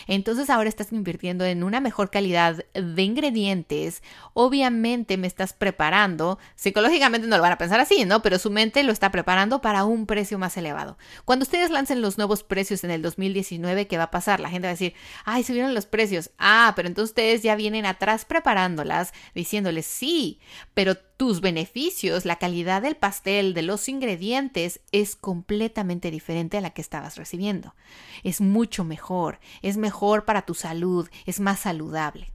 entonces 0.06 0.52
ahora 0.52 0.70
estás 0.70 0.94
invirtiendo 0.94 1.44
en 1.44 1.64
una 1.64 1.80
mejor 1.82 2.12
calidad 2.12 2.64
de 2.76 3.02
ingredientes, 3.02 4.04
obviamente 4.36 5.18
me 5.18 5.26
estás 5.26 5.54
preparando, 5.54 6.38
psicológicamente 6.56 7.28
no 7.28 7.38
lo 7.38 7.42
van 7.42 7.54
a 7.54 7.58
pensar 7.58 7.80
así, 7.80 8.06
¿no? 8.06 8.22
Pero 8.22 8.38
su 8.38 8.52
mente 8.52 8.84
lo 8.84 8.92
está 8.92 9.10
preparando 9.10 9.62
para 9.62 9.84
un 9.84 10.06
precio 10.06 10.38
más 10.38 10.58
elevado. 10.58 11.00
Cuando 11.26 11.42
ustedes 11.42 11.72
lancen 11.72 12.02
los 12.02 12.20
nuevos 12.20 12.44
precios 12.44 12.84
en 12.84 12.92
el 12.92 13.02
2019, 13.02 13.88
¿qué 13.88 13.98
va 13.98 14.04
a 14.04 14.12
pasar? 14.12 14.40
La 14.40 14.52
gente 14.52 14.68
va 14.68 14.70
a 14.70 14.74
decir, 14.74 14.94
ay, 15.26 15.44
subieron 15.44 15.74
los 15.74 15.88
precios, 15.88 16.30
ah, 16.38 16.74
pero 16.76 16.88
entonces 16.88 17.10
ustedes 17.10 17.42
ya 17.42 17.56
vienen 17.56 17.88
atrás 17.88 18.26
preparándolas, 18.26 19.12
diciéndoles, 19.34 19.88
sí, 19.88 20.40
pero 20.76 20.96
tus 20.96 21.42
beneficios, 21.42 22.24
la 22.24 22.38
calidad 22.38 22.82
del 22.82 22.96
pastel, 22.96 23.54
de 23.54 23.62
los 23.62 23.90
ingredientes, 23.90 24.80
es 24.94 25.18
completamente 25.18 26.12
diferente 26.12 26.59
la 26.62 26.72
que 26.72 26.82
estabas 26.82 27.16
recibiendo. 27.16 27.76
Es 28.24 28.42
mucho 28.42 28.84
mejor, 28.84 29.40
es 29.62 29.78
mejor 29.78 30.26
para 30.26 30.44
tu 30.44 30.54
salud, 30.54 31.10
es 31.26 31.40
más 31.40 31.60
saludable. 31.60 32.32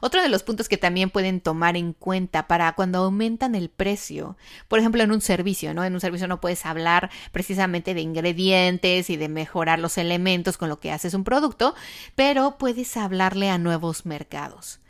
Otro 0.00 0.22
de 0.22 0.28
los 0.28 0.42
puntos 0.42 0.68
que 0.68 0.76
también 0.76 1.10
pueden 1.10 1.40
tomar 1.40 1.76
en 1.76 1.92
cuenta 1.92 2.46
para 2.46 2.72
cuando 2.74 2.98
aumentan 2.98 3.54
el 3.54 3.70
precio, 3.70 4.36
por 4.68 4.78
ejemplo 4.78 5.02
en 5.02 5.12
un 5.12 5.20
servicio, 5.20 5.74
¿no? 5.74 5.84
En 5.84 5.94
un 5.94 6.00
servicio 6.00 6.28
no 6.28 6.40
puedes 6.40 6.66
hablar 6.66 7.10
precisamente 7.32 7.94
de 7.94 8.00
ingredientes 8.00 9.10
y 9.10 9.16
de 9.16 9.28
mejorar 9.28 9.78
los 9.78 9.98
elementos 9.98 10.58
con 10.58 10.68
lo 10.68 10.80
que 10.80 10.92
haces 10.92 11.14
un 11.14 11.24
producto, 11.24 11.74
pero 12.14 12.58
puedes 12.58 12.96
hablarle 12.96 13.50
a 13.50 13.58
nuevos 13.58 14.06
mercados. 14.06 14.80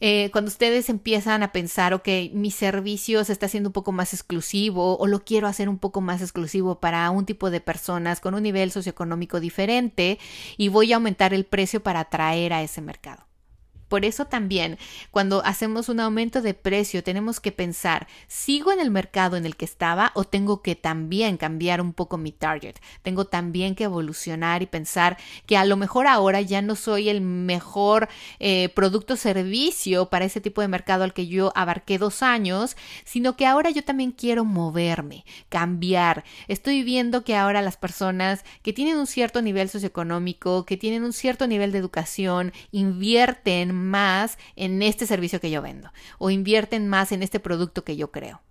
Eh, 0.00 0.30
cuando 0.32 0.48
ustedes 0.48 0.88
empiezan 0.88 1.42
a 1.42 1.52
pensar, 1.52 1.92
ok, 1.94 2.08
mi 2.32 2.50
servicio 2.50 3.24
se 3.24 3.32
está 3.32 3.46
haciendo 3.46 3.70
un 3.70 3.72
poco 3.72 3.92
más 3.92 4.14
exclusivo 4.14 4.96
o 4.96 5.06
lo 5.06 5.24
quiero 5.24 5.48
hacer 5.48 5.68
un 5.68 5.78
poco 5.78 6.00
más 6.00 6.22
exclusivo 6.22 6.80
para 6.80 7.10
un 7.10 7.26
tipo 7.26 7.50
de 7.50 7.60
personas 7.60 8.20
con 8.20 8.34
un 8.34 8.42
nivel 8.42 8.70
socioeconómico 8.70 9.40
diferente 9.40 10.18
y 10.56 10.68
voy 10.68 10.92
a 10.92 10.96
aumentar 10.96 11.34
el 11.34 11.44
precio 11.44 11.82
para 11.82 12.00
atraer 12.00 12.52
a 12.52 12.62
ese 12.62 12.80
mercado. 12.80 13.27
Por 13.88 14.04
eso 14.04 14.26
también, 14.26 14.78
cuando 15.10 15.44
hacemos 15.44 15.88
un 15.88 16.00
aumento 16.00 16.42
de 16.42 16.54
precio, 16.54 17.02
tenemos 17.02 17.40
que 17.40 17.52
pensar, 17.52 18.06
¿sigo 18.26 18.72
en 18.72 18.80
el 18.80 18.90
mercado 18.90 19.36
en 19.36 19.46
el 19.46 19.56
que 19.56 19.64
estaba 19.64 20.12
o 20.14 20.24
tengo 20.24 20.62
que 20.62 20.76
también 20.76 21.36
cambiar 21.36 21.80
un 21.80 21.92
poco 21.92 22.18
mi 22.18 22.32
target? 22.32 22.76
Tengo 23.02 23.24
también 23.24 23.74
que 23.74 23.84
evolucionar 23.84 24.62
y 24.62 24.66
pensar 24.66 25.16
que 25.46 25.56
a 25.56 25.64
lo 25.64 25.76
mejor 25.76 26.06
ahora 26.06 26.40
ya 26.40 26.62
no 26.62 26.76
soy 26.76 27.08
el 27.08 27.20
mejor 27.20 28.08
eh, 28.38 28.68
producto 28.74 29.16
servicio 29.16 30.10
para 30.10 30.24
ese 30.24 30.40
tipo 30.40 30.60
de 30.60 30.68
mercado 30.68 31.04
al 31.04 31.14
que 31.14 31.26
yo 31.26 31.52
abarqué 31.54 31.98
dos 31.98 32.22
años, 32.22 32.76
sino 33.04 33.36
que 33.36 33.46
ahora 33.46 33.70
yo 33.70 33.82
también 33.84 34.12
quiero 34.12 34.44
moverme, 34.44 35.24
cambiar. 35.48 36.24
Estoy 36.46 36.82
viendo 36.82 37.24
que 37.24 37.36
ahora 37.36 37.62
las 37.62 37.76
personas 37.76 38.44
que 38.62 38.72
tienen 38.72 38.96
un 38.96 39.06
cierto 39.06 39.42
nivel 39.42 39.68
socioeconómico, 39.68 40.64
que 40.64 40.76
tienen 40.76 41.04
un 41.04 41.12
cierto 41.12 41.46
nivel 41.46 41.72
de 41.72 41.78
educación, 41.78 42.52
invierten 42.70 43.74
más 43.78 44.38
en 44.56 44.82
este 44.82 45.06
servicio 45.06 45.40
que 45.40 45.50
yo 45.50 45.62
vendo 45.62 45.90
o 46.18 46.30
invierten 46.30 46.88
más 46.88 47.12
en 47.12 47.22
este 47.22 47.40
producto 47.40 47.84
que 47.84 47.96
yo 47.96 48.10
creo. 48.10 48.42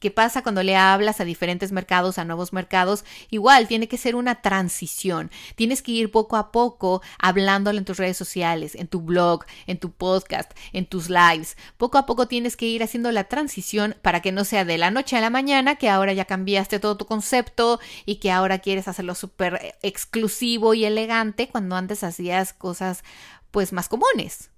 ¿Qué 0.00 0.12
pasa 0.12 0.42
cuando 0.42 0.62
le 0.62 0.76
hablas 0.76 1.20
a 1.20 1.24
diferentes 1.24 1.72
mercados, 1.72 2.18
a 2.18 2.24
nuevos 2.24 2.52
mercados? 2.52 3.04
Igual, 3.30 3.66
tiene 3.66 3.88
que 3.88 3.98
ser 3.98 4.14
una 4.14 4.40
transición. 4.42 5.30
Tienes 5.56 5.82
que 5.82 5.90
ir 5.90 6.12
poco 6.12 6.36
a 6.36 6.52
poco 6.52 7.02
hablándolo 7.18 7.78
en 7.78 7.84
tus 7.84 7.96
redes 7.96 8.16
sociales, 8.16 8.76
en 8.76 8.86
tu 8.86 9.00
blog, 9.00 9.44
en 9.66 9.78
tu 9.78 9.90
podcast, 9.90 10.52
en 10.72 10.86
tus 10.86 11.10
lives. 11.10 11.56
Poco 11.78 11.98
a 11.98 12.06
poco 12.06 12.28
tienes 12.28 12.56
que 12.56 12.66
ir 12.66 12.84
haciendo 12.84 13.10
la 13.10 13.24
transición 13.24 13.96
para 14.00 14.22
que 14.22 14.30
no 14.30 14.44
sea 14.44 14.64
de 14.64 14.78
la 14.78 14.92
noche 14.92 15.16
a 15.16 15.20
la 15.20 15.30
mañana, 15.30 15.76
que 15.76 15.88
ahora 15.88 16.12
ya 16.12 16.26
cambiaste 16.26 16.78
todo 16.78 16.96
tu 16.96 17.06
concepto 17.06 17.80
y 18.06 18.16
que 18.16 18.30
ahora 18.30 18.60
quieres 18.60 18.86
hacerlo 18.86 19.16
súper 19.16 19.74
exclusivo 19.82 20.74
y 20.74 20.84
elegante 20.84 21.48
cuando 21.48 21.74
antes 21.74 22.04
hacías 22.04 22.52
cosas 22.52 23.02
pues 23.50 23.72
más 23.72 23.88
comunes. 23.88 24.50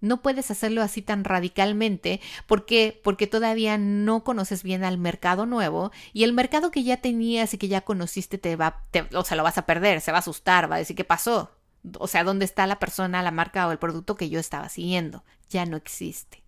No 0.00 0.22
puedes 0.22 0.50
hacerlo 0.50 0.82
así 0.82 1.02
tan 1.02 1.24
radicalmente 1.24 2.20
porque 2.46 3.00
porque 3.02 3.26
todavía 3.26 3.78
no 3.78 4.22
conoces 4.22 4.62
bien 4.62 4.84
al 4.84 4.96
mercado 4.96 5.44
nuevo 5.44 5.90
y 6.12 6.22
el 6.22 6.32
mercado 6.32 6.70
que 6.70 6.84
ya 6.84 6.98
tenías 6.98 7.52
y 7.52 7.58
que 7.58 7.66
ya 7.66 7.80
conociste 7.80 8.38
te 8.38 8.54
va 8.54 8.84
o 9.12 9.24
sea, 9.24 9.36
lo 9.36 9.42
vas 9.42 9.58
a 9.58 9.66
perder, 9.66 10.00
se 10.00 10.12
va 10.12 10.18
a 10.18 10.20
asustar, 10.20 10.70
va 10.70 10.76
a 10.76 10.78
decir 10.78 10.94
qué 10.94 11.04
pasó. 11.04 11.50
O 11.98 12.06
sea, 12.06 12.24
¿dónde 12.24 12.44
está 12.44 12.66
la 12.66 12.78
persona, 12.78 13.22
la 13.22 13.30
marca 13.30 13.66
o 13.66 13.72
el 13.72 13.78
producto 13.78 14.16
que 14.16 14.28
yo 14.28 14.38
estaba 14.40 14.68
siguiendo? 14.68 15.24
Ya 15.48 15.64
no 15.66 15.76
existe. 15.76 16.42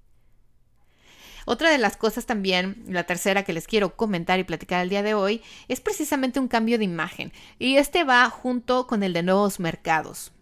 Otra 1.47 1.71
de 1.71 1.79
las 1.79 1.97
cosas 1.97 2.27
también, 2.27 2.85
la 2.87 3.05
tercera 3.05 3.45
que 3.45 3.53
les 3.53 3.67
quiero 3.67 3.97
comentar 3.97 4.39
y 4.39 4.45
platicar 4.45 4.83
el 4.83 4.91
día 4.91 5.03
de 5.03 5.15
hoy, 5.15 5.43
es 5.69 5.81
precisamente 5.81 6.39
un 6.39 6.49
cambio 6.49 6.79
de 6.79 6.85
imagen. 6.85 7.33
Y 7.59 7.77
este 7.77 8.05
va 8.05 8.29
junto 8.31 8.87
con 8.87 9.03
el 9.03 9.13
de 9.13 9.23
nuevos 9.23 9.59
mercados. 9.59 10.33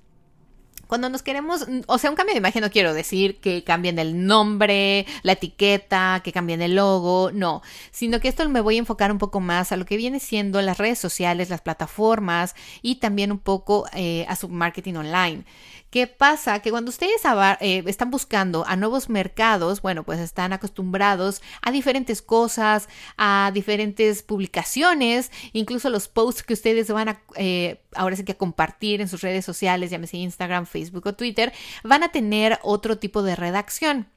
Cuando 0.88 1.08
nos 1.10 1.22
queremos, 1.22 1.66
o 1.86 1.98
sea, 1.98 2.10
un 2.10 2.16
cambio 2.16 2.34
de 2.34 2.38
imagen 2.38 2.62
no 2.62 2.70
quiero 2.70 2.94
decir 2.94 3.38
que 3.40 3.62
cambien 3.62 3.98
el 3.98 4.26
nombre, 4.26 5.06
la 5.22 5.32
etiqueta, 5.32 6.22
que 6.24 6.32
cambien 6.32 6.62
el 6.62 6.74
logo, 6.74 7.30
no, 7.32 7.62
sino 7.92 8.18
que 8.20 8.28
esto 8.28 8.48
me 8.48 8.60
voy 8.60 8.76
a 8.76 8.78
enfocar 8.78 9.12
un 9.12 9.18
poco 9.18 9.38
más 9.38 9.70
a 9.70 9.76
lo 9.76 9.84
que 9.84 9.96
viene 9.96 10.18
siendo 10.18 10.60
las 10.62 10.78
redes 10.78 10.98
sociales, 10.98 11.50
las 11.50 11.60
plataformas 11.60 12.54
y 12.82 12.96
también 12.96 13.30
un 13.30 13.38
poco 13.38 13.86
eh, 13.92 14.24
a 14.28 14.34
su 14.34 14.48
marketing 14.48 14.94
online. 14.94 15.44
¿Qué 15.90 16.06
pasa? 16.06 16.60
Que 16.60 16.70
cuando 16.70 16.90
ustedes 16.90 17.22
eh, 17.60 17.82
están 17.86 18.10
buscando 18.10 18.66
a 18.66 18.76
nuevos 18.76 19.08
mercados, 19.08 19.80
bueno, 19.80 20.04
pues 20.04 20.20
están 20.20 20.52
acostumbrados 20.52 21.40
a 21.62 21.70
diferentes 21.70 22.20
cosas, 22.20 22.90
a 23.16 23.50
diferentes 23.54 24.22
publicaciones, 24.22 25.30
incluso 25.54 25.88
los 25.88 26.08
posts 26.08 26.42
que 26.42 26.52
ustedes 26.52 26.90
van 26.90 27.08
a, 27.08 27.22
eh, 27.36 27.80
ahora 27.94 28.16
sí 28.16 28.24
que 28.24 28.32
a 28.32 28.38
compartir 28.38 29.00
en 29.00 29.08
sus 29.08 29.20
redes 29.20 29.44
sociales, 29.44 29.90
llámese 29.90 30.16
Instagram, 30.16 30.66
Facebook 30.66 31.06
o 31.06 31.14
Twitter, 31.14 31.52
van 31.84 32.02
a 32.02 32.10
tener 32.10 32.58
otro 32.62 32.98
tipo 32.98 33.22
de 33.22 33.36
redacción. 33.36 34.08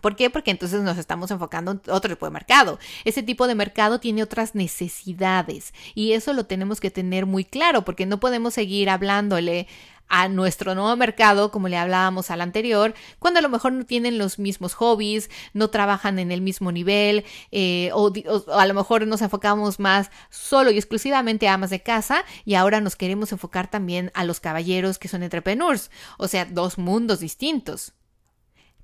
¿Por 0.00 0.16
qué? 0.16 0.30
Porque 0.30 0.50
entonces 0.50 0.82
nos 0.82 0.98
estamos 0.98 1.30
enfocando 1.30 1.72
en 1.72 1.80
otro 1.88 2.14
tipo 2.14 2.26
de 2.26 2.30
mercado. 2.30 2.78
Ese 3.04 3.22
tipo 3.22 3.46
de 3.46 3.54
mercado 3.54 3.98
tiene 4.00 4.22
otras 4.22 4.54
necesidades 4.54 5.74
y 5.94 6.12
eso 6.12 6.32
lo 6.32 6.46
tenemos 6.46 6.80
que 6.80 6.90
tener 6.90 7.26
muy 7.26 7.44
claro 7.44 7.84
porque 7.84 8.06
no 8.06 8.20
podemos 8.20 8.54
seguir 8.54 8.90
hablándole 8.90 9.66
a 10.08 10.28
nuestro 10.28 10.74
nuevo 10.74 10.94
mercado, 10.96 11.50
como 11.50 11.68
le 11.68 11.76
hablábamos 11.76 12.30
al 12.30 12.40
anterior, 12.40 12.94
cuando 13.18 13.38
a 13.38 13.42
lo 13.42 13.48
mejor 13.48 13.72
no 13.72 13.84
tienen 13.84 14.18
los 14.18 14.38
mismos 14.38 14.74
hobbies, 14.74 15.30
no 15.52 15.68
trabajan 15.68 16.18
en 16.18 16.32
el 16.32 16.40
mismo 16.40 16.72
nivel, 16.72 17.24
eh, 17.50 17.90
o, 17.92 18.12
o, 18.26 18.52
a 18.52 18.66
lo 18.66 18.74
mejor 18.74 19.06
nos 19.06 19.22
enfocamos 19.22 19.78
más 19.78 20.10
solo 20.30 20.70
y 20.70 20.76
exclusivamente 20.76 21.48
a 21.48 21.54
amas 21.54 21.70
de 21.70 21.82
casa 21.82 22.24
y 22.44 22.54
ahora 22.54 22.80
nos 22.80 22.96
queremos 22.96 23.32
enfocar 23.32 23.70
también 23.70 24.10
a 24.14 24.24
los 24.24 24.40
caballeros 24.40 24.98
que 24.98 25.08
son 25.08 25.22
entrepreneurs, 25.22 25.90
o 26.18 26.28
sea, 26.28 26.44
dos 26.44 26.78
mundos 26.78 27.20
distintos 27.20 27.92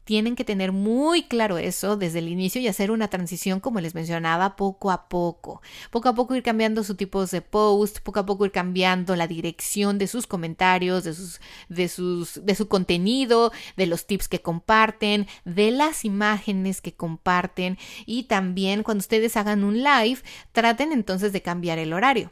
tienen 0.04 0.36
que 0.36 0.44
tener 0.44 0.72
muy 0.72 1.24
claro 1.24 1.58
eso 1.58 1.96
desde 1.96 2.20
el 2.20 2.28
inicio 2.28 2.60
y 2.60 2.68
hacer 2.68 2.90
una 2.90 3.08
transición, 3.08 3.60
como 3.60 3.80
les 3.80 3.94
mencionaba, 3.94 4.56
poco 4.56 4.90
a 4.90 5.08
poco. 5.08 5.62
Poco 5.90 6.08
a 6.08 6.14
poco 6.14 6.34
ir 6.34 6.42
cambiando 6.42 6.84
su 6.84 6.94
tipos 6.94 7.30
de 7.30 7.40
post, 7.40 8.00
poco 8.00 8.20
a 8.20 8.26
poco 8.26 8.44
ir 8.44 8.52
cambiando 8.52 9.16
la 9.16 9.26
dirección 9.26 9.98
de 9.98 10.06
sus 10.06 10.26
comentarios, 10.26 11.04
de 11.04 11.14
sus, 11.14 11.40
de 11.68 11.88
sus, 11.88 12.44
de 12.44 12.54
su 12.54 12.68
contenido, 12.68 13.52
de 13.76 13.86
los 13.86 14.06
tips 14.06 14.28
que 14.28 14.40
comparten, 14.40 15.26
de 15.44 15.70
las 15.70 16.04
imágenes 16.04 16.80
que 16.80 16.94
comparten 16.94 17.78
y 18.06 18.24
también 18.24 18.82
cuando 18.82 19.00
ustedes 19.00 19.36
hagan 19.36 19.64
un 19.64 19.82
live, 19.82 20.18
traten 20.52 20.92
entonces 20.92 21.32
de 21.32 21.42
cambiar 21.42 21.78
el 21.78 21.92
horario. 21.92 22.30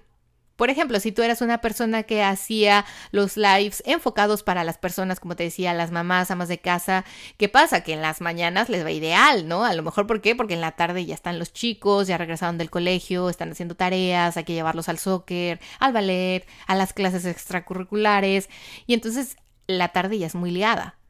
Por 0.63 0.71
ejemplo, 0.71 1.01
si 1.01 1.11
tú 1.11 1.23
eras 1.23 1.41
una 1.41 1.61
persona 1.61 2.05
que 2.05 2.23
hacía 2.23 2.85
los 3.11 3.37
lives 3.37 3.83
enfocados 3.85 4.45
para 4.45 4.63
las 4.63 4.79
personas, 4.79 5.19
como 5.19 5.35
te 5.35 5.43
decía, 5.43 5.75
las 5.75 5.91
mamás, 5.91 6.31
amas 6.31 6.47
de 6.47 6.59
casa, 6.59 7.05
¿qué 7.37 7.49
pasa? 7.49 7.83
Que 7.83 7.95
en 7.95 8.01
las 8.01 8.21
mañanas 8.21 8.69
les 8.69 8.85
va 8.85 8.93
ideal, 8.93 9.49
¿no? 9.49 9.65
A 9.65 9.75
lo 9.75 9.83
mejor, 9.83 10.07
¿por 10.07 10.21
qué? 10.21 10.37
Porque 10.37 10.55
en 10.55 10.61
la 10.61 10.77
tarde 10.77 11.05
ya 11.05 11.17
están 11.17 11.41
los 11.41 11.53
chicos, 11.53 12.07
ya 12.07 12.17
regresaron 12.17 12.59
del 12.59 12.71
colegio, 12.71 13.29
están 13.29 13.51
haciendo 13.51 13.75
tareas, 13.75 14.37
hay 14.37 14.45
que 14.45 14.53
llevarlos 14.53 14.89
al 14.89 14.99
soccer, 14.99 15.59
al 15.81 15.93
ballet, 15.93 16.47
a 16.69 16.77
las 16.77 16.93
clases 16.93 17.25
extracurriculares, 17.25 18.49
y 18.87 18.95
entonces 18.95 19.39
la 19.67 19.89
tarde 19.89 20.21
ya 20.21 20.29
es 20.29 20.37
muy 20.37 20.53
liada. 20.53 21.02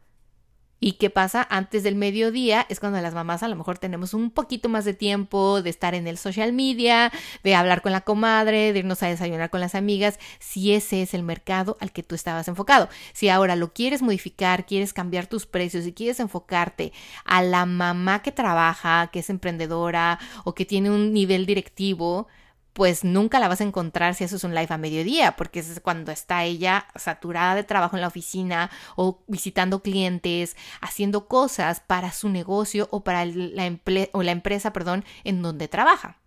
¿Y 0.85 0.95
qué 0.95 1.11
pasa? 1.11 1.47
Antes 1.49 1.85
del 1.85 1.95
mediodía 1.95 2.67
es 2.69 2.81
cuando 2.81 3.01
las 3.01 3.15
mamás 3.15 3.45
a 3.45 3.49
lo 3.49 3.55
mejor 3.55 3.79
tenemos 3.79 4.15
un 4.15 4.33
poquito 4.33 4.69
más 4.69 4.85
de 4.85 4.95
tiempo 4.95 5.63
de 5.63 5.71
estar 5.71 5.95
en 5.95 6.09
el 6.09 6.19
social 6.19 6.53
media, 6.53 7.13
de 7.45 7.55
hablar 7.55 7.83
con 7.83 7.93
la 7.93 8.01
comadre, 8.01 8.73
de 8.73 8.81
irnos 8.81 9.01
a 9.05 9.07
desayunar 9.07 9.49
con 9.49 9.61
las 9.61 9.77
amigas, 9.77 10.19
si 10.41 10.75
ese 10.75 11.03
es 11.03 11.15
el 11.15 11.23
mercado 11.23 11.77
al 11.79 11.93
que 11.93 12.03
tú 12.03 12.17
estabas 12.17 12.49
enfocado. 12.49 12.89
Si 13.13 13.29
ahora 13.29 13.55
lo 13.55 13.73
quieres 13.73 14.03
modificar, 14.03 14.67
quieres 14.67 14.93
cambiar 14.93 15.29
tus 15.29 15.47
precios 15.47 15.87
y 15.87 15.93
quieres 15.93 16.19
enfocarte 16.19 16.93
a 17.25 17.45
la 17.45 17.65
mamá 17.65 18.21
que 18.23 18.33
trabaja, 18.33 19.09
que 19.13 19.21
es 19.21 19.31
emprendedora 19.31 20.19
o 20.43 20.57
que 20.57 20.67
tiene 20.67 20.91
un 20.91 21.13
nivel 21.13 21.47
directivo, 21.47 22.27
pues 22.73 23.05
nunca 23.05 23.39
la 23.39 23.49
vas 23.49 23.61
a 23.61 23.65
encontrar 23.65 24.15
si 24.15 24.25
eso 24.25 24.37
es 24.37 24.45
un 24.45 24.55
live 24.55 24.69
a 24.71 24.79
mediodía, 24.79 25.37
porque 25.37 25.61
es 25.61 25.81
cuando 25.81 26.13
está 26.13 26.45
ella 26.45 26.87
saturada 26.95 27.55
de 27.55 27.65
trabajo 27.65 27.97
en 27.97 28.03
la 28.03 28.09
oficina 28.09 28.71
o 28.97 29.23
visitando 29.27 29.83
clientes, 29.83 30.57
haciendo 30.81 31.29
cosas 31.29 31.81
para 31.81 32.13
su 32.13 32.29
negocio 32.29 32.89
o 32.91 33.05
para 33.05 33.25
la, 33.25 33.79
o 34.13 34.23
la 34.23 34.33
empresa, 34.33 34.73
perdón, 34.73 35.05
en 35.25 35.43
donde 35.43 35.69
trabaja. 35.69 36.19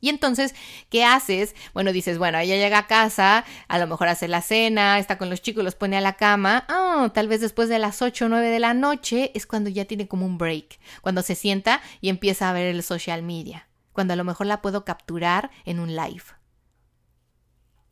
Y 0.00 0.10
entonces, 0.10 0.54
¿qué 0.90 1.04
haces? 1.04 1.56
Bueno, 1.74 1.92
dices, 1.92 2.18
bueno, 2.18 2.38
ella 2.38 2.54
llega 2.56 2.78
a 2.78 2.86
casa, 2.86 3.44
a 3.66 3.78
lo 3.78 3.86
mejor 3.88 4.08
hace 4.08 4.28
la 4.28 4.42
cena, 4.42 4.98
está 4.98 5.18
con 5.18 5.28
los 5.28 5.42
chicos, 5.42 5.64
los 5.64 5.74
pone 5.74 5.96
a 5.96 6.00
la 6.00 6.12
cama. 6.12 6.66
Oh, 6.68 7.10
tal 7.10 7.26
vez 7.26 7.40
después 7.40 7.68
de 7.68 7.80
las 7.80 8.00
8 8.00 8.26
o 8.26 8.28
9 8.28 8.48
de 8.48 8.60
la 8.60 8.74
noche 8.74 9.32
es 9.34 9.46
cuando 9.46 9.70
ya 9.70 9.86
tiene 9.86 10.06
como 10.06 10.24
un 10.24 10.38
break, 10.38 10.78
cuando 11.02 11.22
se 11.22 11.34
sienta 11.34 11.80
y 12.00 12.10
empieza 12.10 12.48
a 12.48 12.52
ver 12.52 12.66
el 12.66 12.82
social 12.84 13.22
media 13.22 13.67
cuando 13.98 14.12
a 14.12 14.16
lo 14.16 14.22
mejor 14.22 14.46
la 14.46 14.62
puedo 14.62 14.84
capturar 14.84 15.50
en 15.64 15.80
un 15.80 15.96
live. 15.96 16.22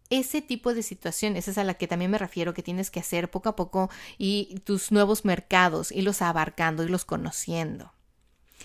Ese 0.09 0.41
tipo 0.41 0.73
de 0.73 0.85
situaciones 0.85 1.49
es 1.49 1.59
a 1.59 1.65
la 1.65 1.75
que 1.75 1.89
también 1.89 2.13
me 2.13 2.19
refiero 2.19 2.55
que 2.55 2.63
tienes 2.63 2.93
que 2.93 3.01
hacer 3.01 3.29
poco 3.29 3.49
a 3.49 3.57
poco 3.57 3.91
y 4.17 4.61
tus 4.63 4.93
nuevos 4.93 5.25
mercados, 5.25 5.91
irlos 5.91 6.23
abarcando, 6.23 6.85
irlos 6.85 7.05
conociendo. 7.05 7.93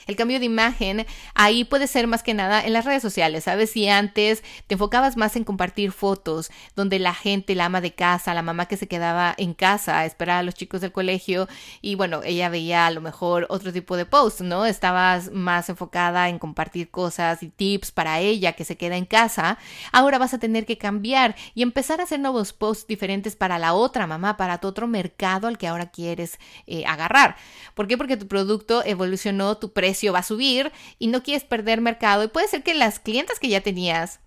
El 0.08 0.16
cambio 0.16 0.40
de 0.40 0.46
imagen 0.46 1.06
ahí 1.34 1.64
puede 1.64 1.88
ser 1.88 2.08
más 2.08 2.24
que 2.24 2.34
nada 2.34 2.66
en 2.66 2.74
las 2.74 2.86
redes 2.86 3.02
sociales, 3.02 3.46
¿sabes? 3.46 3.72
Si 3.72 3.88
antes 3.88 4.44
te 4.68 4.76
enfocabas 4.76 5.18
más 5.18 5.36
en 5.36 5.44
compartir 5.44 5.92
fotos 5.92 6.52
donde 6.76 7.00
la 7.00 7.14
gente, 7.14 7.56
la 7.56 7.66
ama 7.66 7.82
de 7.82 7.94
casa, 7.94 8.34
la 8.34 8.42
mamá 8.42 8.68
que 8.68 8.78
se 8.78 8.88
quedaba 8.88 9.34
en 9.38 9.54
casa 9.54 10.00
a 10.00 10.06
esperar 10.06 10.40
a 10.40 10.44
los 10.44 10.56
chicos 10.56 10.82
del 10.82 10.92
colegio 10.92 11.48
y 11.82 11.96
bueno, 11.96 12.22
ella 12.24 12.50
veía 12.50 12.88
a 12.88 12.92
lo 12.92 13.02
mejor 13.02 13.46
otro 13.50 13.72
tipo 13.72 13.98
de 13.98 14.06
post, 14.06 14.42
¿no? 14.42 14.66
Estabas 14.66 15.32
más 15.32 15.70
enfocada 15.70 16.30
en 16.30 16.40
compartir 16.40 16.90
cosas 16.90 17.44
y 17.44 17.50
tips 17.50 17.92
para 17.92 18.20
ella 18.20 18.54
que 18.54 18.66
se 18.66 18.78
queda 18.78 18.98
en 18.98 19.06
casa. 19.06 19.58
Ahora 19.92 20.18
vas 20.18 20.34
a 20.34 20.40
tener 20.40 20.66
que 20.66 20.78
cambiar 20.78 21.36
y 21.54 21.62
empezar 21.62 22.00
a 22.00 22.04
hacer 22.04 22.20
nuevos 22.20 22.54
posts 22.54 22.88
diferentes 22.88 23.36
para 23.36 23.60
la 23.60 23.74
otra 23.74 24.08
mamá, 24.08 24.38
para 24.38 24.60
tu 24.60 24.68
otro 24.68 24.88
mercado 24.88 25.48
al 25.48 25.58
que 25.58 25.68
ahora 25.68 25.92
quieres 25.92 26.40
eh, 26.68 26.86
agarrar. 26.86 27.36
¿Por 27.76 27.88
qué? 27.88 27.98
Porque 27.98 28.18
tu 28.18 28.28
producto 28.28 28.84
evolucionó, 28.86 29.58
tu 29.58 29.72
precio 29.74 29.91
va 30.14 30.20
a 30.20 30.24
subir 30.24 30.72
y 31.00 31.08
no 31.08 31.24
quieres 31.24 31.44
perder 31.44 31.82
mercado. 31.82 32.24
Y 32.24 32.28
puede 32.28 32.48
ser 32.48 32.64
que 32.64 32.74
las 32.74 33.00
clientes 33.00 33.40
que 33.40 33.50
ya 33.50 33.62
tenías 33.62 34.20